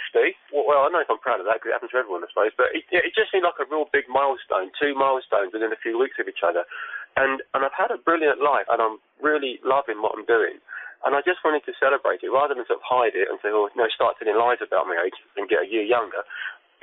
well, 0.53 0.69
well 0.69 0.81
I 0.85 0.93
know 0.93 1.03
if 1.03 1.11
I'm 1.11 1.19
proud 1.19 1.41
of 1.41 1.49
that 1.49 1.59
because 1.59 1.73
it 1.73 1.77
happens 1.81 1.91
to 1.91 1.99
everyone, 1.99 2.23
I 2.23 2.29
suppose, 2.31 2.53
but 2.55 2.71
it, 2.71 2.85
it 2.93 3.17
just 3.17 3.33
seemed 3.33 3.43
like 3.43 3.59
a 3.59 3.67
real 3.67 3.89
big 3.89 4.05
milestone, 4.07 4.71
two 4.77 4.93
milestones 4.93 5.51
within 5.51 5.73
a 5.73 5.81
few 5.81 5.97
weeks 5.97 6.21
of 6.21 6.29
each 6.29 6.45
other. 6.45 6.63
And, 7.17 7.43
and 7.51 7.65
I've 7.65 7.75
had 7.75 7.91
a 7.91 7.99
brilliant 7.99 8.39
life 8.39 8.69
and 8.71 8.79
I'm 8.79 9.01
really 9.19 9.59
loving 9.65 9.99
what 9.99 10.15
I'm 10.15 10.29
doing. 10.29 10.61
And 11.01 11.17
I 11.17 11.25
just 11.25 11.41
wanted 11.41 11.65
to 11.65 11.73
celebrate 11.81 12.21
it 12.21 12.29
rather 12.29 12.53
than 12.53 12.63
sort 12.69 12.77
of 12.77 12.85
hide 12.85 13.17
it 13.17 13.25
and 13.25 13.41
say, 13.41 13.49
oh, 13.49 13.73
no, 13.73 13.89
start 13.89 14.21
telling 14.21 14.37
lies 14.37 14.61
about 14.61 14.85
my 14.85 14.95
age 15.01 15.17
and 15.33 15.49
get 15.49 15.65
a 15.65 15.67
year 15.67 15.81
younger 15.81 16.21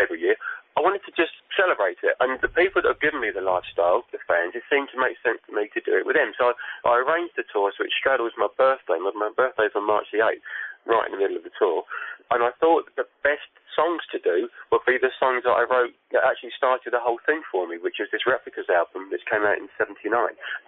every 0.02 0.18
year. 0.18 0.35
I 0.77 0.81
wanted 0.85 1.03
to 1.09 1.13
just 1.17 1.35
celebrate 1.57 1.99
it. 2.05 2.15
And 2.21 2.39
the 2.39 2.53
people 2.53 2.83
that 2.83 2.93
have 2.93 3.03
given 3.03 3.23
me 3.23 3.31
the 3.33 3.43
lifestyle, 3.43 4.05
the 4.13 4.23
fans, 4.27 4.55
it 4.55 4.67
seemed 4.71 4.93
to 4.95 5.01
make 5.01 5.19
sense 5.25 5.41
to 5.49 5.53
me 5.55 5.71
to 5.75 5.81
do 5.83 5.97
it 5.97 6.07
with 6.07 6.15
them. 6.15 6.35
So 6.39 6.53
I, 6.53 6.55
I 6.87 6.95
arranged 7.03 7.35
the 7.35 7.47
tour 7.49 7.73
so 7.75 7.83
it 7.83 7.95
straddles 7.95 8.37
my 8.39 8.51
birthday. 8.55 9.01
My, 9.01 9.11
my 9.15 9.33
birthday's 9.35 9.75
on 9.75 9.87
March 9.87 10.11
the 10.13 10.23
8th, 10.23 10.45
right 10.87 11.07
in 11.07 11.17
the 11.17 11.23
middle 11.23 11.39
of 11.39 11.47
the 11.47 11.55
tour. 11.59 11.83
And 12.31 12.45
I 12.45 12.53
thought 12.61 12.91
the 12.95 13.09
best 13.25 13.49
songs 13.75 14.03
to 14.11 14.19
do 14.19 14.51
would 14.71 14.85
be 14.87 14.99
the 15.01 15.15
songs 15.19 15.47
that 15.47 15.55
I 15.55 15.65
wrote 15.65 15.95
that 16.12 16.25
actually 16.25 16.53
started 16.57 16.93
the 16.93 17.03
whole 17.03 17.21
thing 17.25 17.45
for 17.53 17.69
me, 17.69 17.77
which 17.77 18.00
is 18.00 18.09
this 18.11 18.25
Replicas 18.25 18.69
album 18.73 19.12
which 19.12 19.25
came 19.29 19.45
out 19.45 19.61
in 19.61 19.69
79. 19.77 20.09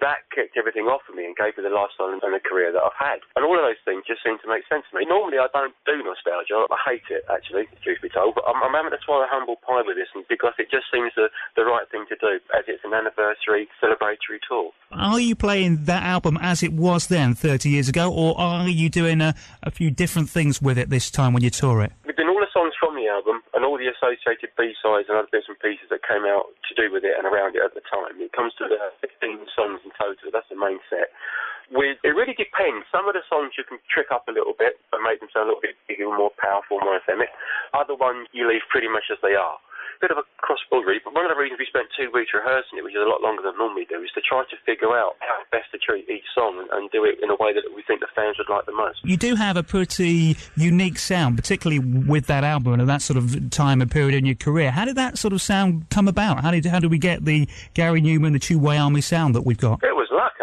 That 0.04 0.28
kicked 0.34 0.56
everything 0.56 0.88
off 0.88 1.04
for 1.08 1.16
me 1.16 1.24
and 1.24 1.36
gave 1.36 1.56
me 1.56 1.64
the 1.64 1.72
lifestyle 1.72 2.12
and 2.12 2.20
the 2.20 2.42
career 2.44 2.72
that 2.72 2.84
I've 2.84 2.96
had. 2.98 3.24
And 3.36 3.44
all 3.44 3.56
of 3.56 3.64
those 3.64 3.80
things 3.84 4.04
just 4.04 4.20
seem 4.20 4.36
to 4.44 4.48
make 4.48 4.68
sense 4.68 4.84
to 4.90 4.96
me. 4.96 5.08
Normally 5.08 5.40
I 5.40 5.48
don't 5.52 5.72
do 5.88 5.96
nostalgia. 6.04 6.68
I 6.68 6.80
hate 6.84 7.08
it, 7.08 7.24
actually, 7.32 7.68
truth 7.80 8.04
be 8.04 8.12
told. 8.12 8.36
But 8.36 8.44
I'm, 8.44 8.60
I'm 8.60 8.76
having 8.76 8.92
to 8.92 9.00
swallow 9.04 9.24
humble 9.28 9.56
pie 9.64 9.84
with 9.84 9.96
this 9.96 10.12
because 10.28 10.52
it 10.60 10.68
just 10.68 10.92
seems 10.92 11.12
the, 11.16 11.32
the 11.56 11.64
right 11.64 11.88
thing 11.88 12.04
to 12.12 12.16
do 12.20 12.40
as 12.52 12.68
it's 12.68 12.84
an 12.84 12.92
anniversary 12.92 13.68
celebratory 13.80 14.44
tour. 14.44 14.72
Are 14.92 15.20
you 15.20 15.34
playing 15.34 15.84
that 15.88 16.02
album 16.02 16.36
as 16.40 16.62
it 16.62 16.72
was 16.72 17.06
then 17.06 17.34
30 17.34 17.70
years 17.70 17.88
ago 17.88 18.12
or 18.12 18.38
are 18.38 18.68
you 18.68 18.90
doing 18.90 19.20
a, 19.20 19.34
a 19.62 19.70
few 19.70 19.90
different 19.90 20.28
things 20.28 20.60
with 20.60 20.76
it 20.76 20.90
this 20.90 21.10
time 21.10 21.32
when 21.32 21.42
you 21.42 21.50
tour 21.50 21.82
it? 21.82 21.92
We've 22.04 22.16
done 22.16 22.28
all 22.28 22.40
the 22.40 22.50
songs 22.52 22.74
from 22.78 22.96
the 22.96 23.06
album 23.06 23.42
and 23.54 23.64
all 23.64 23.78
the 23.78 23.86
associated 23.86 24.50
B-sides 24.58 25.06
and 25.08 25.16
other 25.16 25.29
bits 25.30 25.46
and 25.48 25.58
pieces 25.58 25.88
that 25.90 26.02
came 26.04 26.26
out 26.26 26.50
to 26.68 26.72
do 26.74 26.90
with 26.90 27.06
it 27.06 27.14
and 27.16 27.24
around 27.24 27.54
it 27.54 27.62
at 27.62 27.74
the 27.74 27.84
time. 27.86 28.18
It 28.18 28.34
comes 28.34 28.54
to 28.58 28.66
uh, 28.66 28.92
15 29.02 29.46
songs 29.54 29.80
in 29.82 29.90
total. 29.96 30.30
That's 30.30 30.50
the 30.50 30.58
main 30.58 30.78
set. 30.90 31.10
With, 31.70 32.02
it 32.02 32.18
really 32.18 32.34
depends. 32.34 32.86
Some 32.90 33.06
of 33.06 33.14
the 33.14 33.22
songs 33.30 33.54
you 33.54 33.62
can 33.62 33.78
trick 33.86 34.10
up 34.10 34.26
a 34.26 34.34
little 34.34 34.58
bit 34.58 34.82
and 34.90 35.00
make 35.06 35.22
them 35.22 35.30
sound 35.30 35.46
a 35.46 35.54
little 35.54 35.62
bit 35.62 35.78
bigger, 35.86 36.10
more 36.10 36.34
powerful, 36.34 36.82
more 36.82 36.98
anthemic. 36.98 37.30
Other 37.70 37.94
ones 37.94 38.26
you 38.34 38.50
leave 38.50 38.66
pretty 38.68 38.90
much 38.90 39.06
as 39.10 39.22
they 39.22 39.38
are. 39.38 39.58
Bit 40.00 40.10
of 40.10 40.18
a 40.18 40.24
cross 40.38 40.60
really. 40.90 41.00
But 41.04 41.14
one 41.14 41.24
of 41.24 41.30
the 41.30 41.40
reasons 41.40 41.58
we 41.58 41.66
spent 41.66 41.86
two 41.96 42.10
weeks 42.12 42.30
rehearsing 42.34 42.78
it, 42.78 42.84
which 42.84 42.94
is 42.94 43.02
a 43.04 43.08
lot 43.08 43.22
longer 43.22 43.42
than 43.42 43.56
normally 43.56 43.86
do, 43.88 44.02
is 44.02 44.10
to 44.14 44.20
try 44.20 44.42
to 44.42 44.56
figure 44.66 44.96
out 44.96 45.16
how 45.20 45.38
best 45.50 45.70
to 45.72 45.78
treat 45.78 46.08
each 46.08 46.24
song 46.34 46.58
and, 46.58 46.68
and 46.72 46.90
do 46.90 47.04
it 47.04 47.18
in 47.22 47.30
a 47.30 47.36
way 47.36 47.52
that 47.52 47.62
we 47.74 47.82
think 47.86 48.00
the 48.00 48.08
fans 48.14 48.36
would 48.38 48.48
like 48.48 48.66
the 48.66 48.72
most. 48.72 48.98
You 49.04 49.16
do 49.16 49.34
have 49.34 49.56
a 49.56 49.62
pretty 49.62 50.36
unique 50.56 50.98
sound, 50.98 51.36
particularly 51.36 51.78
with 51.78 52.26
that 52.26 52.44
album 52.44 52.80
and 52.80 52.88
that 52.88 53.02
sort 53.02 53.16
of 53.16 53.50
time 53.50 53.80
and 53.80 53.90
period 53.90 54.14
in 54.14 54.26
your 54.26 54.34
career. 54.36 54.70
How 54.70 54.84
did 54.84 54.96
that 54.96 55.18
sort 55.18 55.32
of 55.32 55.40
sound 55.42 55.88
come 55.90 56.08
about? 56.08 56.42
How 56.42 56.50
did 56.50 56.66
how 56.66 56.80
did 56.80 56.90
we 56.90 56.98
get 56.98 57.24
the 57.24 57.48
Gary 57.74 58.02
Numan, 58.02 58.32
the 58.32 58.40
Tubeway 58.40 58.80
Army 58.80 59.00
sound 59.00 59.34
that 59.34 59.42
we've 59.42 59.58
got? 59.58 59.82
It 59.82 59.94
was 59.94 60.08
luck, 60.10 60.34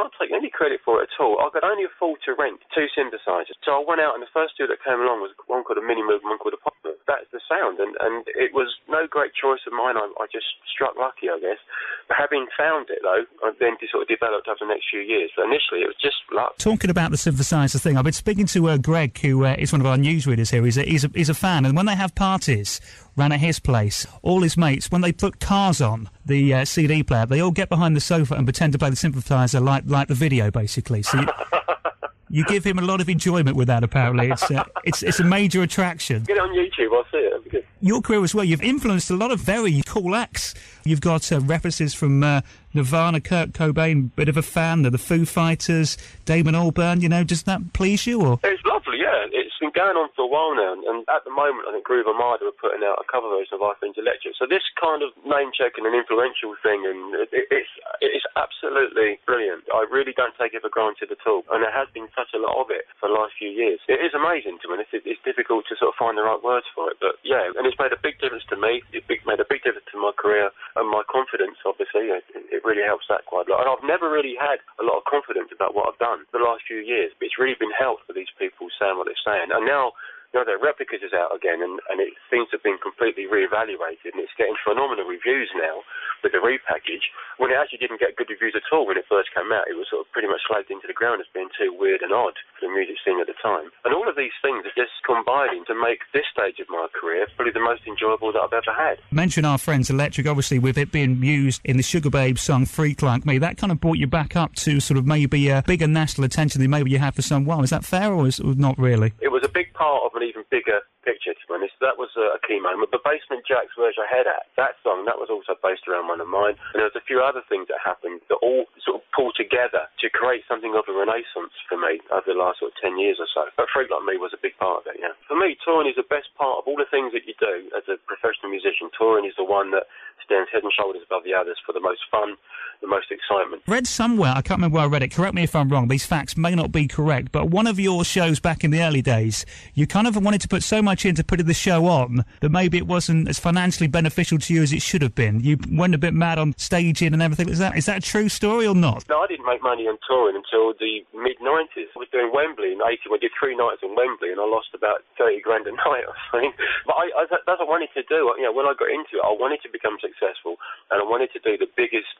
can't 0.00 0.16
take 0.16 0.32
any 0.32 0.48
credit 0.48 0.80
for 0.80 1.04
it 1.04 1.12
at 1.12 1.20
all. 1.20 1.36
I 1.44 1.52
could 1.52 1.64
only 1.64 1.84
afford 1.84 2.24
to 2.24 2.32
rent 2.32 2.64
two 2.72 2.88
synthesizers. 2.96 3.60
So 3.60 3.76
I 3.76 3.84
went 3.84 4.00
out 4.00 4.16
and 4.16 4.24
the 4.24 4.32
first 4.32 4.56
two 4.56 4.64
that 4.64 4.80
came 4.80 4.96
along 4.96 5.20
was 5.20 5.36
one 5.44 5.60
called 5.60 5.76
a 5.76 5.84
Mini 5.84 6.00
Moog 6.00 6.24
and 6.24 6.32
one 6.32 6.40
called 6.40 6.56
a 6.56 6.62
Polymoog. 6.64 6.96
That's 7.04 7.28
the 7.36 7.40
sound. 7.44 7.76
And, 7.84 7.92
and 8.00 8.24
it 8.32 8.56
was 8.56 8.72
no 8.88 9.04
great 9.04 9.36
choice 9.36 9.60
of 9.68 9.76
mine. 9.76 10.00
I, 10.00 10.08
I 10.16 10.24
just 10.32 10.48
struck 10.72 10.96
lucky, 10.96 11.28
I 11.28 11.36
guess. 11.36 11.60
But 12.08 12.16
having 12.16 12.48
found 12.56 12.88
it, 12.88 13.04
though, 13.04 13.28
I 13.44 13.52
then 13.60 13.76
sort 13.92 14.08
of 14.08 14.08
developed 14.08 14.48
over 14.48 14.64
the 14.64 14.72
next 14.72 14.88
few 14.88 15.04
years. 15.04 15.28
But 15.36 15.52
initially, 15.52 15.84
it 15.84 15.92
was 15.92 16.00
just 16.00 16.16
luck. 16.32 16.56
Talking 16.56 16.88
about 16.88 17.12
the 17.12 17.20
synthesizer 17.20 17.76
thing, 17.76 18.00
I've 18.00 18.08
been 18.08 18.16
speaking 18.16 18.48
to 18.56 18.72
uh, 18.72 18.76
Greg, 18.80 19.20
who 19.20 19.44
uh, 19.44 19.60
is 19.60 19.68
one 19.72 19.84
of 19.84 19.86
our 19.86 20.00
newsreaders 20.00 20.48
here. 20.48 20.64
He's 20.64 20.80
a, 20.80 20.84
he's, 20.88 21.04
a, 21.04 21.10
he's 21.12 21.28
a 21.28 21.36
fan. 21.36 21.68
And 21.68 21.76
when 21.76 21.84
they 21.84 21.96
have 21.96 22.14
parties, 22.14 22.80
ran 23.20 23.32
at 23.32 23.40
his 23.40 23.60
place. 23.60 24.06
All 24.22 24.40
his 24.40 24.56
mates, 24.56 24.90
when 24.90 25.02
they 25.02 25.12
put 25.12 25.40
cars 25.40 25.80
on 25.80 26.08
the 26.24 26.54
uh, 26.54 26.64
CD 26.64 27.02
player, 27.02 27.26
they 27.26 27.40
all 27.40 27.50
get 27.50 27.68
behind 27.68 27.94
the 27.94 28.00
sofa 28.00 28.34
and 28.34 28.46
pretend 28.46 28.72
to 28.72 28.78
play 28.78 28.88
the 28.88 28.96
synthesizer 28.96 29.62
like 29.62 29.84
like 29.86 30.08
the 30.08 30.14
video, 30.14 30.50
basically. 30.50 31.02
So. 31.02 31.20
You, 31.20 31.26
you 32.30 32.44
give 32.44 32.64
him 32.64 32.78
a 32.78 32.82
lot 32.82 33.00
of 33.00 33.08
enjoyment 33.08 33.56
with 33.56 33.68
that. 33.68 33.84
Apparently, 33.84 34.30
it's 34.30 34.50
uh, 34.50 34.64
it's 34.84 35.02
it's 35.02 35.20
a 35.20 35.24
major 35.24 35.62
attraction. 35.62 36.22
Get 36.22 36.38
it 36.38 36.40
on 36.40 36.50
YouTube. 36.50 36.96
I'll 36.96 37.04
see 37.12 37.18
it. 37.18 37.66
Your 37.82 38.00
career 38.00 38.22
as 38.22 38.34
well. 38.34 38.44
You've 38.44 38.62
influenced 38.62 39.10
a 39.10 39.16
lot 39.16 39.30
of 39.30 39.40
very 39.40 39.82
cool 39.86 40.14
acts. 40.14 40.54
You've 40.84 41.00
got 41.00 41.30
uh, 41.30 41.40
references 41.40 41.92
from 41.92 42.22
uh, 42.22 42.40
Nirvana, 42.72 43.20
Kurt 43.20 43.52
Cobain, 43.52 44.10
bit 44.16 44.28
of 44.28 44.36
a 44.36 44.42
fan. 44.42 44.86
of 44.86 44.92
the 44.92 44.98
Foo 44.98 45.26
Fighters, 45.26 45.98
Damon 46.24 46.54
Albarn. 46.54 47.02
You 47.02 47.08
know, 47.08 47.24
does 47.24 47.42
that 47.42 47.72
please 47.74 48.06
you? 48.06 48.22
Or 48.22 48.40
it's 48.44 48.62
lovely. 48.64 48.98
Yeah, 48.98 49.26
it's 49.32 49.49
been 49.60 49.76
going 49.76 50.00
on 50.00 50.08
for 50.16 50.24
a 50.24 50.30
while 50.30 50.56
now, 50.56 50.72
and 50.72 51.04
at 51.12 51.22
the 51.28 51.30
moment, 51.30 51.68
I 51.68 51.76
think 51.76 51.84
Groove 51.84 52.08
Armada 52.08 52.48
are 52.48 52.56
putting 52.56 52.80
out 52.80 52.96
a 52.96 53.06
cover 53.06 53.28
version 53.28 53.54
of 53.54 53.62
Are 53.62 53.76
Friends 53.76 54.00
Electric. 54.00 54.34
So 54.40 54.48
this 54.48 54.64
kind 54.80 55.04
of 55.04 55.12
name 55.22 55.52
checking 55.52 55.84
and 55.84 55.92
influential 55.92 56.56
thing, 56.64 56.88
and 56.88 57.14
it, 57.20 57.28
it's 57.52 57.72
it's 58.00 58.26
absolutely 58.34 59.20
brilliant. 59.28 59.68
I 59.68 59.84
really 59.92 60.16
don't 60.16 60.32
take 60.40 60.56
it 60.56 60.64
for 60.64 60.72
granted 60.72 61.12
at 61.12 61.20
all, 61.28 61.44
and 61.52 61.60
there 61.60 61.74
has 61.74 61.92
been 61.92 62.08
such 62.16 62.32
a 62.32 62.40
lot 62.40 62.56
of 62.56 62.72
it 62.72 62.88
for 62.96 63.12
the 63.12 63.16
last 63.16 63.36
few 63.36 63.52
years. 63.52 63.78
It 63.86 64.00
is 64.00 64.16
amazing 64.16 64.58
to 64.64 64.66
me. 64.72 64.80
It's, 64.80 65.04
it's 65.04 65.20
difficult 65.22 65.68
to 65.68 65.76
sort 65.76 65.92
of 65.92 66.00
find 66.00 66.16
the 66.16 66.24
right 66.24 66.40
words 66.40 66.66
for 66.72 66.88
it, 66.88 66.96
but 66.96 67.20
yeah, 67.20 67.52
and 67.52 67.68
it's 67.68 67.76
made 67.76 67.92
a 67.92 68.00
big 68.00 68.16
difference 68.18 68.48
to 68.48 68.56
me. 68.56 68.80
It 68.96 69.04
made 69.28 69.38
a 69.42 69.48
big 69.48 69.60
difference 69.60 69.86
to 69.92 70.00
my 70.00 70.16
career 70.16 70.48
and 70.80 70.88
my 70.88 71.04
confidence. 71.04 71.60
Obviously, 71.68 72.08
it, 72.08 72.24
it 72.32 72.64
really 72.64 72.84
helps 72.86 73.04
that 73.12 73.28
quite 73.28 73.46
a 73.46 73.52
lot. 73.52 73.66
And 73.66 73.68
I've 73.68 73.84
never 73.84 74.08
really 74.08 74.34
had 74.40 74.64
a 74.80 74.84
lot 74.86 74.96
of 74.96 75.04
confidence 75.04 75.52
about 75.52 75.76
what 75.76 75.90
I've 75.90 76.00
done 76.00 76.24
the 76.32 76.40
last 76.40 76.64
few 76.64 76.80
years, 76.80 77.12
but 77.18 77.28
it's 77.28 77.36
really 77.36 77.58
been 77.58 77.74
helped 77.74 78.08
for 78.08 78.16
these 78.16 78.30
people 78.40 78.72
saying 78.80 78.96
what 78.96 79.10
they're 79.10 79.26
saying. 79.26 79.49
And 79.54 79.66
now 79.66 79.92
know, 80.38 80.46
their 80.46 80.62
replicas 80.62 81.02
is 81.02 81.10
out 81.10 81.34
again, 81.34 81.58
and, 81.58 81.82
and 81.90 81.98
it 81.98 82.14
seems 82.30 82.46
to 82.50 82.58
have 82.58 82.66
been 82.66 82.78
completely 82.78 83.26
re-evaluated, 83.26 84.14
and 84.14 84.22
it's 84.22 84.34
getting 84.38 84.54
phenomenal 84.62 85.08
reviews 85.08 85.50
now 85.58 85.82
with 86.22 86.30
the 86.30 86.38
repackage. 86.38 87.02
When 87.42 87.50
it 87.50 87.58
actually 87.58 87.82
didn't 87.82 87.98
get 87.98 88.14
good 88.14 88.30
reviews 88.30 88.54
at 88.54 88.68
all 88.70 88.86
when 88.86 89.00
it 89.00 89.08
first 89.08 89.34
came 89.34 89.50
out, 89.50 89.66
it 89.66 89.74
was 89.74 89.88
sort 89.90 90.06
of 90.06 90.12
pretty 90.12 90.28
much 90.28 90.44
slagged 90.46 90.70
into 90.70 90.86
the 90.86 90.94
ground 90.94 91.18
as 91.20 91.26
being 91.32 91.48
too 91.56 91.72
weird 91.72 92.02
and 92.04 92.12
odd 92.12 92.36
for 92.54 92.68
the 92.68 92.72
music 92.72 93.00
scene 93.02 93.18
at 93.18 93.26
the 93.26 93.38
time. 93.42 93.72
And 93.84 93.94
all 93.94 94.06
of 94.06 94.14
these 94.14 94.34
things 94.44 94.62
are 94.68 94.76
just 94.76 94.92
combining 95.02 95.64
to 95.66 95.74
make 95.74 96.04
this 96.12 96.28
stage 96.30 96.60
of 96.60 96.68
my 96.68 96.86
career 96.92 97.26
probably 97.34 97.52
the 97.52 97.64
most 97.64 97.82
enjoyable 97.88 98.32
that 98.32 98.44
I've 98.44 98.52
ever 98.52 98.74
had. 98.76 99.00
Mention 99.10 99.44
Are 99.44 99.58
Friends 99.58 99.88
Electric, 99.88 100.26
obviously, 100.26 100.58
with 100.58 100.76
it 100.76 100.92
being 100.92 101.24
used 101.24 101.60
in 101.64 101.76
the 101.76 101.82
Sugababes 101.82 102.38
song 102.38 102.66
"Freak 102.66 103.02
Like 103.02 103.24
Me," 103.24 103.38
that 103.38 103.56
kind 103.56 103.72
of 103.72 103.80
brought 103.80 103.98
you 103.98 104.06
back 104.06 104.36
up 104.36 104.54
to 104.56 104.80
sort 104.80 104.98
of 104.98 105.06
maybe 105.06 105.48
a 105.48 105.62
bigger 105.66 105.86
national 105.86 106.24
attention 106.24 106.60
than 106.60 106.70
maybe 106.70 106.90
you 106.90 106.98
had 106.98 107.14
for 107.14 107.22
some 107.22 107.44
while. 107.44 107.62
Is 107.62 107.70
that 107.70 107.84
fair, 107.84 108.12
or 108.12 108.26
is 108.26 108.38
it 108.38 108.58
not 108.58 108.78
really? 108.78 109.12
It 109.20 109.32
was 109.32 109.42
a 109.44 109.48
big 109.48 109.69
part 109.80 110.04
of 110.04 110.12
an 110.20 110.28
even 110.28 110.44
bigger 110.50 110.80
picture, 111.02 111.32
to 111.32 111.44
be 111.48 111.52
honest. 111.56 111.76
That 111.80 111.96
was 111.96 112.12
a 112.16 112.40
key 112.44 112.60
moment. 112.60 112.92
The 112.92 113.02
Basement 113.02 113.44
Jaxx 113.48 113.72
version 113.76 114.04
I 114.04 114.10
had 114.10 114.26
at, 114.28 114.48
that 114.56 114.76
song, 114.84 115.04
that 115.08 115.18
was 115.18 115.32
also 115.32 115.56
based 115.60 115.88
around 115.88 116.08
one 116.08 116.20
of 116.20 116.28
mine. 116.28 116.56
And 116.72 116.78
there 116.80 116.88
was 116.88 116.98
a 116.98 117.04
few 117.04 117.20
other 117.20 117.42
things 117.48 117.68
that 117.72 117.80
happened 117.80 118.20
that 118.28 118.40
all 118.40 118.68
sort 118.84 119.00
of 119.00 119.04
pulled 119.16 119.36
together 119.36 119.88
to 120.00 120.06
create 120.12 120.44
something 120.46 120.76
of 120.76 120.84
a 120.88 120.94
renaissance 120.94 121.52
for 121.68 121.80
me 121.80 122.00
over 122.12 122.28
the 122.28 122.38
last 122.38 122.60
sort 122.60 122.72
of 122.72 122.76
10 122.80 123.00
years 123.00 123.18
or 123.18 123.28
so. 123.32 123.48
But 123.56 123.72
Freak 123.72 123.88
Like 123.88 124.04
Me 124.04 124.20
was 124.20 124.32
a 124.36 124.40
big 124.40 124.56
part 124.60 124.84
of 124.84 124.84
it, 124.88 125.00
yeah. 125.00 125.16
For 125.28 125.36
me, 125.36 125.56
touring 125.64 125.88
is 125.88 125.96
the 125.96 126.06
best 126.06 126.32
part 126.36 126.60
of 126.60 126.68
all 126.68 126.76
the 126.76 126.88
things 126.88 127.12
that 127.16 127.24
you 127.24 127.34
do 127.40 127.68
as 127.72 127.84
a 127.88 127.96
professional 128.04 128.52
musician. 128.52 128.92
Touring 128.96 129.24
is 129.24 129.36
the 129.36 129.46
one 129.46 129.72
that 129.72 129.88
stands 130.24 130.50
head 130.52 130.62
and 130.62 130.72
shoulders 130.72 131.02
above 131.06 131.24
the 131.24 131.34
others 131.34 131.56
for 131.64 131.72
the 131.72 131.80
most 131.80 132.00
fun, 132.10 132.36
the 132.80 132.86
most 132.86 133.10
excitement. 133.10 133.62
Read 133.66 133.86
somewhere, 133.86 134.32
I 134.34 134.42
can't 134.42 134.58
remember 134.58 134.76
where 134.76 134.84
I 134.84 134.88
read 134.88 135.02
it, 135.02 135.10
correct 135.10 135.34
me 135.34 135.42
if 135.42 135.56
I'm 135.56 135.68
wrong, 135.68 135.88
these 135.88 136.06
facts 136.06 136.36
may 136.36 136.54
not 136.54 136.72
be 136.72 136.86
correct, 136.86 137.32
but 137.32 137.50
one 137.50 137.66
of 137.66 137.80
your 137.80 138.04
shows 138.04 138.38
back 138.40 138.64
in 138.64 138.70
the 138.70 138.82
early 138.82 139.02
days, 139.02 139.44
you 139.74 139.86
kind 139.86 140.06
of 140.06 140.16
wanted 140.16 140.40
to 140.42 140.48
put 140.48 140.62
so 140.62 140.82
much 140.82 140.89
into 141.04 141.22
putting 141.22 141.46
the 141.46 141.54
show 141.54 141.86
on 141.86 142.24
that 142.40 142.50
maybe 142.50 142.78
it 142.78 142.86
wasn't 142.86 143.28
as 143.28 143.38
financially 143.38 143.86
beneficial 143.86 144.38
to 144.38 144.54
you 144.54 144.62
as 144.62 144.72
it 144.72 144.82
should 144.82 145.02
have 145.02 145.14
been. 145.14 145.40
You 145.40 145.58
went 145.70 145.94
a 145.94 145.98
bit 145.98 146.14
mad 146.14 146.38
on 146.38 146.54
staging 146.58 147.12
and 147.12 147.22
everything. 147.22 147.48
Is 147.48 147.58
that 147.58 147.76
is 147.76 147.86
that 147.86 147.98
a 147.98 148.00
true 148.00 148.28
story 148.28 148.66
or 148.66 148.74
not? 148.74 149.08
No, 149.08 149.20
I 149.20 149.26
didn't 149.26 149.46
make 149.46 149.62
money 149.62 149.86
on 149.86 149.98
touring 150.06 150.36
until 150.36 150.74
the 150.74 151.06
mid 151.14 151.38
90s. 151.38 151.94
I 151.94 151.98
was 151.98 152.08
doing 152.10 152.30
Wembley 152.34 152.72
in 152.72 152.80
80. 152.82 153.06
I 153.06 153.18
did 153.18 153.32
three 153.38 153.56
nights 153.56 153.82
in 153.82 153.94
Wembley 153.94 154.34
and 154.34 154.40
I 154.40 154.46
lost 154.46 154.74
about 154.74 155.06
30 155.18 155.40
grand 155.40 155.66
a 155.66 155.72
night 155.86 156.04
or 156.10 156.16
something. 156.30 156.52
But 156.86 156.96
I, 156.98 157.04
I, 157.14 157.22
that's 157.30 157.60
what 157.60 157.62
I 157.62 157.70
wanted 157.70 157.94
to 157.94 158.02
do. 158.10 158.34
You 158.36 158.50
know, 158.50 158.52
when 158.52 158.66
I 158.66 158.74
got 158.74 158.90
into 158.90 159.22
it, 159.22 159.24
I 159.24 159.32
wanted 159.32 159.62
to 159.62 159.70
become 159.70 159.96
successful 160.02 160.58
and 160.90 160.98
I 160.98 161.06
wanted 161.06 161.30
to 161.38 161.40
do 161.40 161.54
the 161.54 161.70
biggest 161.78 162.10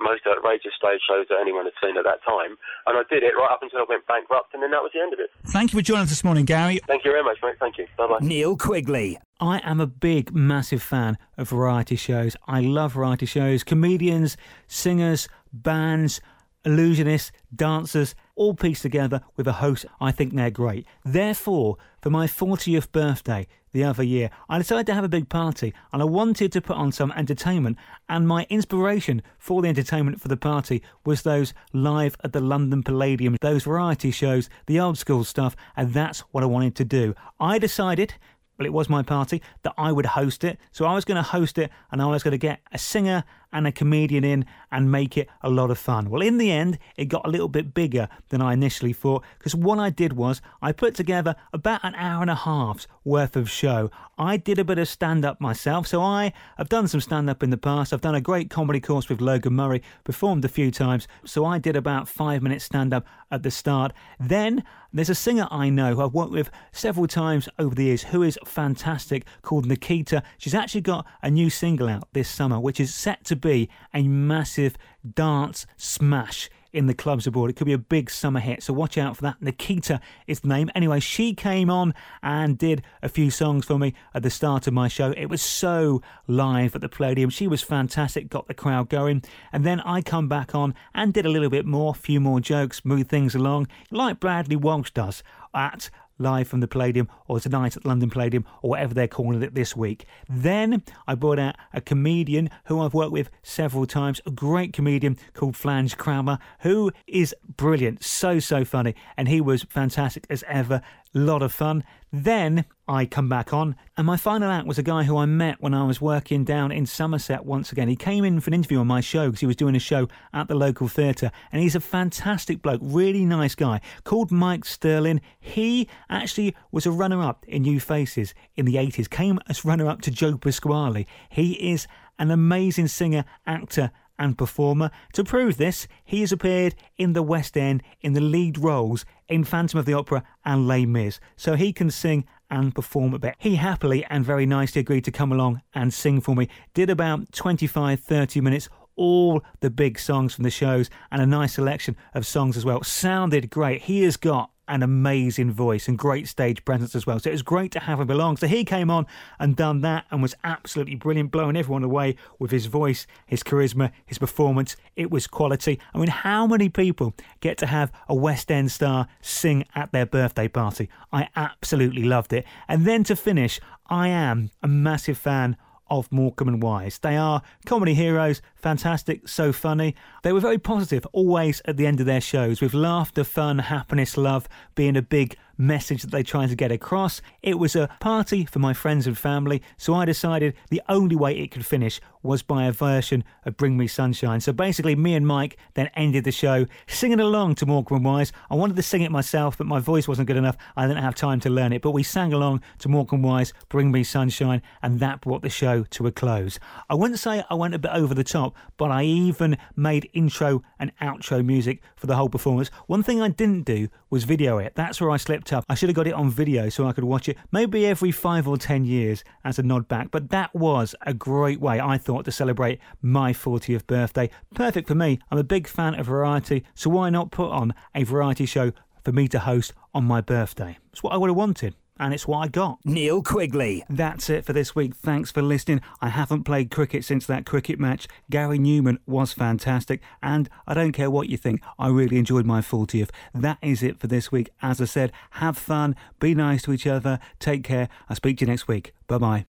most 0.00 0.22
outrageous 0.26 0.72
stage 0.76 1.00
shows 1.06 1.26
that 1.28 1.38
anyone 1.40 1.64
had 1.64 1.74
seen 1.82 1.96
at 1.96 2.04
that 2.04 2.22
time. 2.24 2.56
And 2.86 2.98
I 2.98 3.02
did 3.08 3.22
it 3.22 3.32
right 3.36 3.50
up 3.50 3.62
until 3.62 3.80
I 3.80 3.86
went 3.88 4.06
bankrupt, 4.06 4.54
and 4.54 4.62
then 4.62 4.70
that 4.70 4.82
was 4.82 4.90
the 4.94 5.00
end 5.00 5.12
of 5.12 5.20
it. 5.20 5.30
Thank 5.52 5.72
you 5.72 5.78
for 5.78 5.82
joining 5.82 6.04
us 6.04 6.08
this 6.08 6.24
morning, 6.24 6.44
Gary. 6.44 6.80
Thank 6.86 7.04
you 7.04 7.12
very 7.12 7.24
much, 7.24 7.38
mate. 7.42 7.56
Thank 7.60 7.78
you. 7.78 7.86
Bye 7.96 8.08
bye. 8.08 8.18
Neil 8.20 8.56
Quigley. 8.56 9.18
I 9.40 9.60
am 9.64 9.80
a 9.80 9.86
big, 9.86 10.34
massive 10.34 10.82
fan 10.82 11.16
of 11.38 11.48
variety 11.48 11.96
shows. 11.96 12.36
I 12.46 12.60
love 12.60 12.92
variety 12.92 13.26
shows. 13.26 13.64
Comedians, 13.64 14.36
singers, 14.66 15.28
bands, 15.52 16.20
illusionists, 16.64 17.30
dancers, 17.54 18.14
all 18.36 18.54
pieced 18.54 18.82
together 18.82 19.22
with 19.36 19.46
a 19.46 19.54
host. 19.54 19.86
I 20.00 20.12
think 20.12 20.34
they're 20.34 20.50
great. 20.50 20.86
Therefore, 21.04 21.78
for 22.02 22.10
my 22.10 22.26
40th 22.26 22.92
birthday 22.92 23.46
the 23.72 23.84
other 23.84 24.02
year, 24.02 24.30
I 24.48 24.58
decided 24.58 24.86
to 24.86 24.94
have 24.94 25.04
a 25.04 25.08
big 25.08 25.28
party 25.28 25.74
and 25.92 26.02
I 26.02 26.04
wanted 26.04 26.52
to 26.52 26.60
put 26.60 26.76
on 26.76 26.92
some 26.92 27.12
entertainment. 27.12 27.78
And 28.08 28.26
my 28.26 28.46
inspiration 28.50 29.22
for 29.38 29.62
the 29.62 29.68
entertainment 29.68 30.20
for 30.20 30.28
the 30.28 30.36
party 30.36 30.82
was 31.04 31.22
those 31.22 31.54
live 31.72 32.16
at 32.24 32.32
the 32.32 32.40
London 32.40 32.82
Palladium, 32.82 33.36
those 33.40 33.64
variety 33.64 34.10
shows, 34.10 34.48
the 34.66 34.80
old 34.80 34.98
school 34.98 35.24
stuff, 35.24 35.56
and 35.76 35.92
that's 35.92 36.20
what 36.32 36.42
I 36.42 36.46
wanted 36.46 36.74
to 36.76 36.84
do. 36.84 37.14
I 37.38 37.58
decided 37.58 38.14
well, 38.60 38.66
it 38.66 38.74
was 38.74 38.90
my 38.90 39.02
party, 39.02 39.40
that 39.62 39.72
I 39.78 39.90
would 39.90 40.04
host 40.04 40.44
it. 40.44 40.58
So 40.70 40.84
I 40.84 40.94
was 40.94 41.06
going 41.06 41.16
to 41.16 41.22
host 41.22 41.56
it 41.56 41.70
and 41.90 42.02
I 42.02 42.06
was 42.06 42.22
going 42.22 42.32
to 42.32 42.38
get 42.38 42.60
a 42.72 42.76
singer 42.76 43.24
and 43.52 43.66
a 43.66 43.72
comedian 43.72 44.24
in 44.24 44.44
and 44.70 44.90
make 44.90 45.16
it 45.16 45.28
a 45.42 45.50
lot 45.50 45.70
of 45.70 45.78
fun. 45.78 46.10
Well, 46.10 46.22
in 46.22 46.38
the 46.38 46.50
end, 46.50 46.78
it 46.96 47.06
got 47.06 47.26
a 47.26 47.30
little 47.30 47.48
bit 47.48 47.74
bigger 47.74 48.08
than 48.28 48.40
I 48.40 48.52
initially 48.52 48.92
thought 48.92 49.24
because 49.38 49.54
what 49.54 49.78
I 49.78 49.90
did 49.90 50.12
was 50.12 50.40
I 50.62 50.72
put 50.72 50.94
together 50.94 51.34
about 51.52 51.84
an 51.84 51.94
hour 51.94 52.22
and 52.22 52.30
a 52.30 52.34
half's 52.34 52.86
worth 53.04 53.36
of 53.36 53.50
show. 53.50 53.90
I 54.18 54.36
did 54.36 54.58
a 54.58 54.64
bit 54.64 54.78
of 54.78 54.86
stand 54.86 55.24
up 55.24 55.40
myself, 55.40 55.86
so 55.86 56.02
I 56.02 56.32
have 56.58 56.68
done 56.68 56.88
some 56.88 57.00
stand 57.00 57.30
up 57.30 57.42
in 57.42 57.50
the 57.50 57.56
past. 57.56 57.92
I've 57.92 58.02
done 58.02 58.14
a 58.14 58.20
great 58.20 58.50
comedy 58.50 58.80
course 58.80 59.08
with 59.08 59.20
Logan 59.20 59.54
Murray, 59.54 59.82
performed 60.04 60.44
a 60.44 60.48
few 60.48 60.70
times, 60.70 61.08
so 61.24 61.44
I 61.44 61.58
did 61.58 61.74
about 61.74 62.06
five 62.06 62.42
minutes 62.42 62.64
stand 62.64 62.92
up 62.92 63.06
at 63.30 63.42
the 63.42 63.50
start. 63.50 63.92
Then 64.18 64.62
there's 64.92 65.08
a 65.08 65.14
singer 65.14 65.48
I 65.50 65.70
know 65.70 65.94
who 65.94 66.02
I've 66.02 66.12
worked 66.12 66.32
with 66.32 66.50
several 66.72 67.06
times 67.06 67.48
over 67.58 67.74
the 67.74 67.84
years 67.84 68.02
who 68.02 68.22
is 68.22 68.38
fantastic 68.44 69.24
called 69.40 69.66
Nikita. 69.66 70.22
She's 70.36 70.54
actually 70.54 70.80
got 70.82 71.06
a 71.22 71.30
new 71.30 71.48
single 71.48 71.88
out 71.88 72.08
this 72.12 72.28
summer, 72.28 72.60
which 72.60 72.80
is 72.80 72.92
set 72.94 73.24
to 73.24 73.36
be 73.40 73.68
a 73.94 74.02
massive 74.02 74.76
dance 75.14 75.66
smash 75.76 76.50
in 76.72 76.86
the 76.86 76.94
clubs 76.94 77.26
abroad. 77.26 77.50
It 77.50 77.56
could 77.56 77.66
be 77.66 77.72
a 77.72 77.78
big 77.78 78.10
summer 78.10 78.40
hit, 78.40 78.62
so 78.62 78.72
watch 78.72 78.96
out 78.96 79.16
for 79.16 79.22
that. 79.22 79.42
Nikita 79.42 80.00
is 80.26 80.40
the 80.40 80.48
name. 80.48 80.70
Anyway, 80.74 81.00
she 81.00 81.34
came 81.34 81.70
on 81.70 81.94
and 82.22 82.56
did 82.56 82.82
a 83.02 83.08
few 83.08 83.30
songs 83.30 83.64
for 83.64 83.78
me 83.78 83.94
at 84.14 84.22
the 84.22 84.30
start 84.30 84.66
of 84.66 84.74
my 84.74 84.88
show. 84.88 85.12
It 85.16 85.26
was 85.26 85.42
so 85.42 86.02
live 86.26 86.74
at 86.74 86.80
the 86.80 86.88
Palladium. 86.88 87.30
She 87.30 87.48
was 87.48 87.62
fantastic, 87.62 88.28
got 88.28 88.46
the 88.46 88.54
crowd 88.54 88.88
going. 88.88 89.22
And 89.52 89.64
then 89.64 89.80
I 89.80 90.02
come 90.02 90.28
back 90.28 90.54
on 90.54 90.74
and 90.94 91.12
did 91.12 91.26
a 91.26 91.30
little 91.30 91.50
bit 91.50 91.66
more, 91.66 91.92
a 91.92 91.98
few 91.98 92.20
more 92.20 92.40
jokes, 92.40 92.84
move 92.84 93.08
things 93.08 93.34
along, 93.34 93.66
like 93.90 94.20
Bradley 94.20 94.56
Walsh 94.56 94.92
does 94.92 95.22
at 95.52 95.90
live 96.20 96.46
from 96.46 96.60
the 96.60 96.68
Palladium 96.68 97.08
or 97.26 97.40
tonight 97.40 97.76
at 97.76 97.82
the 97.82 97.88
London 97.88 98.10
Palladium 98.10 98.44
or 98.62 98.70
whatever 98.70 98.94
they're 98.94 99.08
calling 99.08 99.42
it 99.42 99.54
this 99.54 99.74
week. 99.74 100.04
Then 100.28 100.82
I 101.08 101.14
brought 101.14 101.38
out 101.38 101.56
a 101.72 101.80
comedian 101.80 102.50
who 102.66 102.80
I've 102.80 102.94
worked 102.94 103.12
with 103.12 103.30
several 103.42 103.86
times, 103.86 104.20
a 104.26 104.30
great 104.30 104.72
comedian 104.72 105.16
called 105.34 105.56
Flange 105.56 105.96
Kramer, 105.96 106.38
who 106.60 106.92
is 107.06 107.34
brilliant, 107.56 108.04
so, 108.04 108.38
so 108.38 108.64
funny, 108.64 108.94
and 109.16 109.28
he 109.28 109.40
was 109.40 109.64
fantastic 109.64 110.26
as 110.30 110.44
ever. 110.46 110.82
Lot 111.18 111.42
of 111.42 111.52
fun. 111.52 111.84
Then 112.12 112.64
I 112.88 113.06
come 113.06 113.28
back 113.28 113.52
on, 113.52 113.76
and 113.96 114.06
my 114.06 114.16
final 114.16 114.50
act 114.50 114.66
was 114.66 114.78
a 114.78 114.82
guy 114.82 115.04
who 115.04 115.16
I 115.16 115.26
met 115.26 115.60
when 115.60 115.74
I 115.74 115.84
was 115.84 116.00
working 116.00 116.44
down 116.44 116.72
in 116.72 116.86
Somerset 116.86 117.44
once 117.44 117.70
again. 117.70 117.88
He 117.88 117.96
came 117.96 118.24
in 118.24 118.40
for 118.40 118.50
an 118.50 118.54
interview 118.54 118.78
on 118.78 118.86
my 118.86 119.00
show 119.00 119.26
because 119.26 119.40
he 119.40 119.46
was 119.46 119.56
doing 119.56 119.76
a 119.76 119.80
show 119.80 120.08
at 120.32 120.48
the 120.48 120.54
local 120.54 120.88
theatre, 120.88 121.30
and 121.52 121.62
he's 121.62 121.76
a 121.76 121.80
fantastic 121.80 122.62
bloke, 122.62 122.80
really 122.82 123.24
nice 123.24 123.54
guy, 123.54 123.80
called 124.02 124.32
Mike 124.32 124.64
Sterling. 124.64 125.20
He 125.38 125.88
actually 126.08 126.56
was 126.72 126.86
a 126.86 126.90
runner 126.90 127.22
up 127.22 127.44
in 127.46 127.62
New 127.62 127.78
Faces 127.78 128.34
in 128.56 128.64
the 128.64 128.74
80s, 128.74 129.08
came 129.08 129.38
as 129.48 129.64
runner 129.64 129.88
up 129.88 130.00
to 130.02 130.10
Joe 130.10 130.36
Pasquale. 130.36 131.06
He 131.28 131.52
is 131.72 131.86
an 132.18 132.30
amazing 132.30 132.88
singer, 132.88 133.24
actor, 133.46 133.92
and 134.20 134.38
performer. 134.38 134.92
To 135.14 135.24
prove 135.24 135.56
this, 135.56 135.88
he 136.04 136.20
has 136.20 136.30
appeared 136.30 136.76
in 136.96 137.14
the 137.14 137.22
West 137.22 137.56
End 137.56 137.82
in 138.00 138.12
the 138.12 138.20
lead 138.20 138.58
roles 138.58 139.04
in 139.28 139.42
Phantom 139.42 139.80
of 139.80 139.86
the 139.86 139.94
Opera 139.94 140.22
and 140.44 140.68
Les 140.68 140.86
Mis, 140.86 141.18
so 141.36 141.56
he 141.56 141.72
can 141.72 141.90
sing 141.90 142.24
and 142.50 142.74
perform 142.74 143.14
a 143.14 143.18
bit. 143.18 143.34
He 143.38 143.56
happily 143.56 144.04
and 144.10 144.24
very 144.24 144.46
nicely 144.46 144.80
agreed 144.80 145.04
to 145.04 145.12
come 145.12 145.32
along 145.32 145.62
and 145.74 145.92
sing 145.92 146.20
for 146.20 146.36
me. 146.36 146.48
Did 146.74 146.90
about 146.90 147.32
25 147.32 148.00
30 148.00 148.40
minutes 148.40 148.68
all 148.96 149.42
the 149.60 149.70
big 149.70 149.98
songs 149.98 150.34
from 150.34 150.44
the 150.44 150.50
shows 150.50 150.90
and 151.10 151.22
a 151.22 151.26
nice 151.26 151.54
selection 151.54 151.96
of 152.12 152.26
songs 152.26 152.56
as 152.56 152.66
well. 152.66 152.82
Sounded 152.82 153.48
great. 153.48 153.82
He 153.82 154.02
has 154.02 154.18
got 154.18 154.50
an 154.70 154.82
amazing 154.82 155.50
voice 155.50 155.88
and 155.88 155.98
great 155.98 156.28
stage 156.28 156.64
presence 156.64 156.94
as 156.94 157.06
well. 157.06 157.18
So 157.18 157.28
it 157.28 157.32
was 157.32 157.42
great 157.42 157.72
to 157.72 157.80
have 157.80 158.00
him 158.00 158.10
along. 158.10 158.38
So 158.38 158.46
he 158.46 158.64
came 158.64 158.88
on 158.88 159.06
and 159.38 159.56
done 159.56 159.80
that 159.82 160.06
and 160.10 160.22
was 160.22 160.34
absolutely 160.44 160.94
brilliant, 160.94 161.30
blowing 161.30 161.56
everyone 161.56 161.82
away 161.82 162.16
with 162.38 162.52
his 162.52 162.66
voice, 162.66 163.06
his 163.26 163.42
charisma, 163.42 163.90
his 164.06 164.18
performance. 164.18 164.76
It 164.96 165.10
was 165.10 165.26
quality. 165.26 165.80
I 165.92 165.98
mean, 165.98 166.08
how 166.08 166.46
many 166.46 166.68
people 166.68 167.14
get 167.40 167.58
to 167.58 167.66
have 167.66 167.92
a 168.08 168.14
West 168.14 168.50
End 168.50 168.70
star 168.70 169.08
sing 169.20 169.64
at 169.74 169.92
their 169.92 170.06
birthday 170.06 170.48
party? 170.48 170.88
I 171.12 171.28
absolutely 171.34 172.04
loved 172.04 172.32
it. 172.32 172.46
And 172.68 172.86
then 172.86 173.04
to 173.04 173.16
finish, 173.16 173.60
I 173.86 174.08
am 174.08 174.50
a 174.62 174.68
massive 174.68 175.18
fan 175.18 175.56
of 175.90 176.10
Morecambe 176.12 176.48
and 176.48 176.62
Wise. 176.62 176.98
They 176.98 177.16
are 177.16 177.42
comedy 177.66 177.94
heroes, 177.94 178.40
fantastic, 178.54 179.28
so 179.28 179.52
funny. 179.52 179.94
They 180.22 180.32
were 180.32 180.40
very 180.40 180.58
positive 180.58 181.06
always 181.12 181.60
at 181.64 181.76
the 181.76 181.86
end 181.86 182.00
of 182.00 182.06
their 182.06 182.20
shows, 182.20 182.60
with 182.60 182.74
laughter, 182.74 183.24
fun, 183.24 183.58
happiness, 183.58 184.16
love 184.16 184.48
being 184.74 184.96
a 184.96 185.02
big 185.02 185.36
message 185.60 186.02
that 186.02 186.10
they 186.10 186.22
tried 186.22 186.48
to 186.48 186.56
get 186.56 186.72
across. 186.72 187.20
It 187.42 187.58
was 187.58 187.76
a 187.76 187.88
party 188.00 188.44
for 188.46 188.58
my 188.58 188.72
friends 188.72 189.06
and 189.06 189.16
family, 189.16 189.62
so 189.76 189.94
I 189.94 190.04
decided 190.04 190.54
the 190.70 190.82
only 190.88 191.14
way 191.14 191.38
it 191.38 191.50
could 191.50 191.66
finish 191.66 192.00
was 192.22 192.42
by 192.42 192.64
a 192.64 192.72
version 192.72 193.24
of 193.44 193.56
Bring 193.56 193.76
Me 193.76 193.86
Sunshine. 193.86 194.40
So 194.40 194.52
basically, 194.52 194.94
me 194.94 195.14
and 195.14 195.26
Mike 195.26 195.56
then 195.74 195.90
ended 195.94 196.24
the 196.24 196.32
show 196.32 196.66
singing 196.86 197.20
along 197.20 197.54
to 197.56 197.66
Morecambe 197.66 198.02
Wise. 198.02 198.32
I 198.50 198.54
wanted 198.54 198.76
to 198.76 198.82
sing 198.82 199.02
it 199.02 199.10
myself, 199.10 199.56
but 199.56 199.66
my 199.66 199.78
voice 199.78 200.06
wasn't 200.06 200.28
good 200.28 200.36
enough. 200.36 200.56
I 200.76 200.86
didn't 200.86 201.02
have 201.02 201.14
time 201.14 201.40
to 201.40 201.50
learn 201.50 201.72
it, 201.72 201.82
but 201.82 201.92
we 201.92 202.02
sang 202.02 202.32
along 202.32 202.62
to 202.78 202.88
Morecambe 202.88 203.22
Wise, 203.22 203.52
Bring 203.68 203.90
Me 203.90 204.04
Sunshine, 204.04 204.62
and 204.82 205.00
that 205.00 205.20
brought 205.20 205.42
the 205.42 205.48
show 205.48 205.84
to 205.84 206.06
a 206.06 206.12
close. 206.12 206.58
I 206.88 206.94
wouldn't 206.94 207.20
say 207.20 207.44
I 207.48 207.54
went 207.54 207.74
a 207.74 207.78
bit 207.78 207.92
over 207.92 208.14
the 208.14 208.24
top, 208.24 208.54
but 208.76 208.90
I 208.90 209.04
even 209.04 209.56
made 209.76 210.10
intro 210.12 210.62
and 210.78 210.96
outro 210.98 211.44
music 211.44 211.82
for 211.96 212.06
the 212.06 212.16
whole 212.16 212.28
performance. 212.28 212.70
One 212.86 213.02
thing 213.02 213.20
I 213.20 213.28
didn't 213.28 213.62
do 213.62 213.88
was 214.10 214.24
video 214.24 214.58
it. 214.58 214.74
That's 214.74 215.00
where 215.00 215.10
I 215.10 215.16
slipped 215.16 215.49
up. 215.52 215.64
I 215.68 215.74
should 215.74 215.88
have 215.88 215.96
got 215.96 216.06
it 216.06 216.14
on 216.14 216.30
video 216.30 216.68
so 216.68 216.86
I 216.86 216.92
could 216.92 217.04
watch 217.04 217.28
it 217.28 217.36
maybe 217.52 217.86
every 217.86 218.12
five 218.12 218.46
or 218.46 218.56
ten 218.56 218.84
years 218.84 219.24
as 219.44 219.58
a 219.58 219.62
nod 219.62 219.88
back. 219.88 220.10
But 220.10 220.30
that 220.30 220.54
was 220.54 220.94
a 221.02 221.14
great 221.14 221.60
way, 221.60 221.80
I 221.80 221.98
thought, 221.98 222.24
to 222.26 222.32
celebrate 222.32 222.80
my 223.02 223.32
40th 223.32 223.86
birthday. 223.86 224.30
Perfect 224.54 224.88
for 224.88 224.94
me. 224.94 225.18
I'm 225.30 225.38
a 225.38 225.44
big 225.44 225.66
fan 225.66 225.94
of 225.94 226.06
variety, 226.06 226.64
so 226.74 226.90
why 226.90 227.10
not 227.10 227.30
put 227.30 227.50
on 227.50 227.74
a 227.94 228.04
variety 228.04 228.46
show 228.46 228.72
for 229.04 229.12
me 229.12 229.28
to 229.28 229.38
host 229.40 229.72
on 229.94 230.04
my 230.04 230.20
birthday? 230.20 230.78
It's 230.92 231.02
what 231.02 231.12
I 231.12 231.16
would 231.16 231.30
have 231.30 231.36
wanted 231.36 231.74
and 232.00 232.12
it's 232.12 232.26
what 232.26 232.38
I 232.38 232.48
got. 232.48 232.78
Neil 232.84 233.22
Quigley. 233.22 233.84
That's 233.88 234.28
it 234.28 234.44
for 234.44 234.52
this 234.52 234.74
week. 234.74 234.96
Thanks 234.96 235.30
for 235.30 235.42
listening. 235.42 235.82
I 236.00 236.08
haven't 236.08 236.44
played 236.44 236.70
cricket 236.70 237.04
since 237.04 237.26
that 237.26 237.46
cricket 237.46 237.78
match. 237.78 238.08
Gary 238.30 238.58
Numan 238.58 238.98
was 239.06 239.32
fantastic, 239.32 240.00
and 240.22 240.48
I 240.66 240.74
don't 240.74 240.92
care 240.92 241.10
what 241.10 241.28
you 241.28 241.36
think, 241.36 241.62
I 241.78 241.88
really 241.88 242.16
enjoyed 242.16 242.46
my 242.46 242.60
40th. 242.60 243.10
That 243.34 243.58
is 243.62 243.82
it 243.82 244.00
for 244.00 244.06
this 244.06 244.32
week. 244.32 244.50
As 244.62 244.80
I 244.80 244.86
said, 244.86 245.12
have 245.32 245.56
fun, 245.56 245.94
be 246.18 246.34
nice 246.34 246.62
to 246.62 246.72
each 246.72 246.86
other, 246.86 247.20
take 247.38 247.62
care. 247.62 247.88
I'll 248.08 248.16
speak 248.16 248.38
to 248.38 248.44
you 248.44 248.50
next 248.50 248.66
week. 248.66 248.94
Bye 249.06 249.18
bye. 249.18 249.46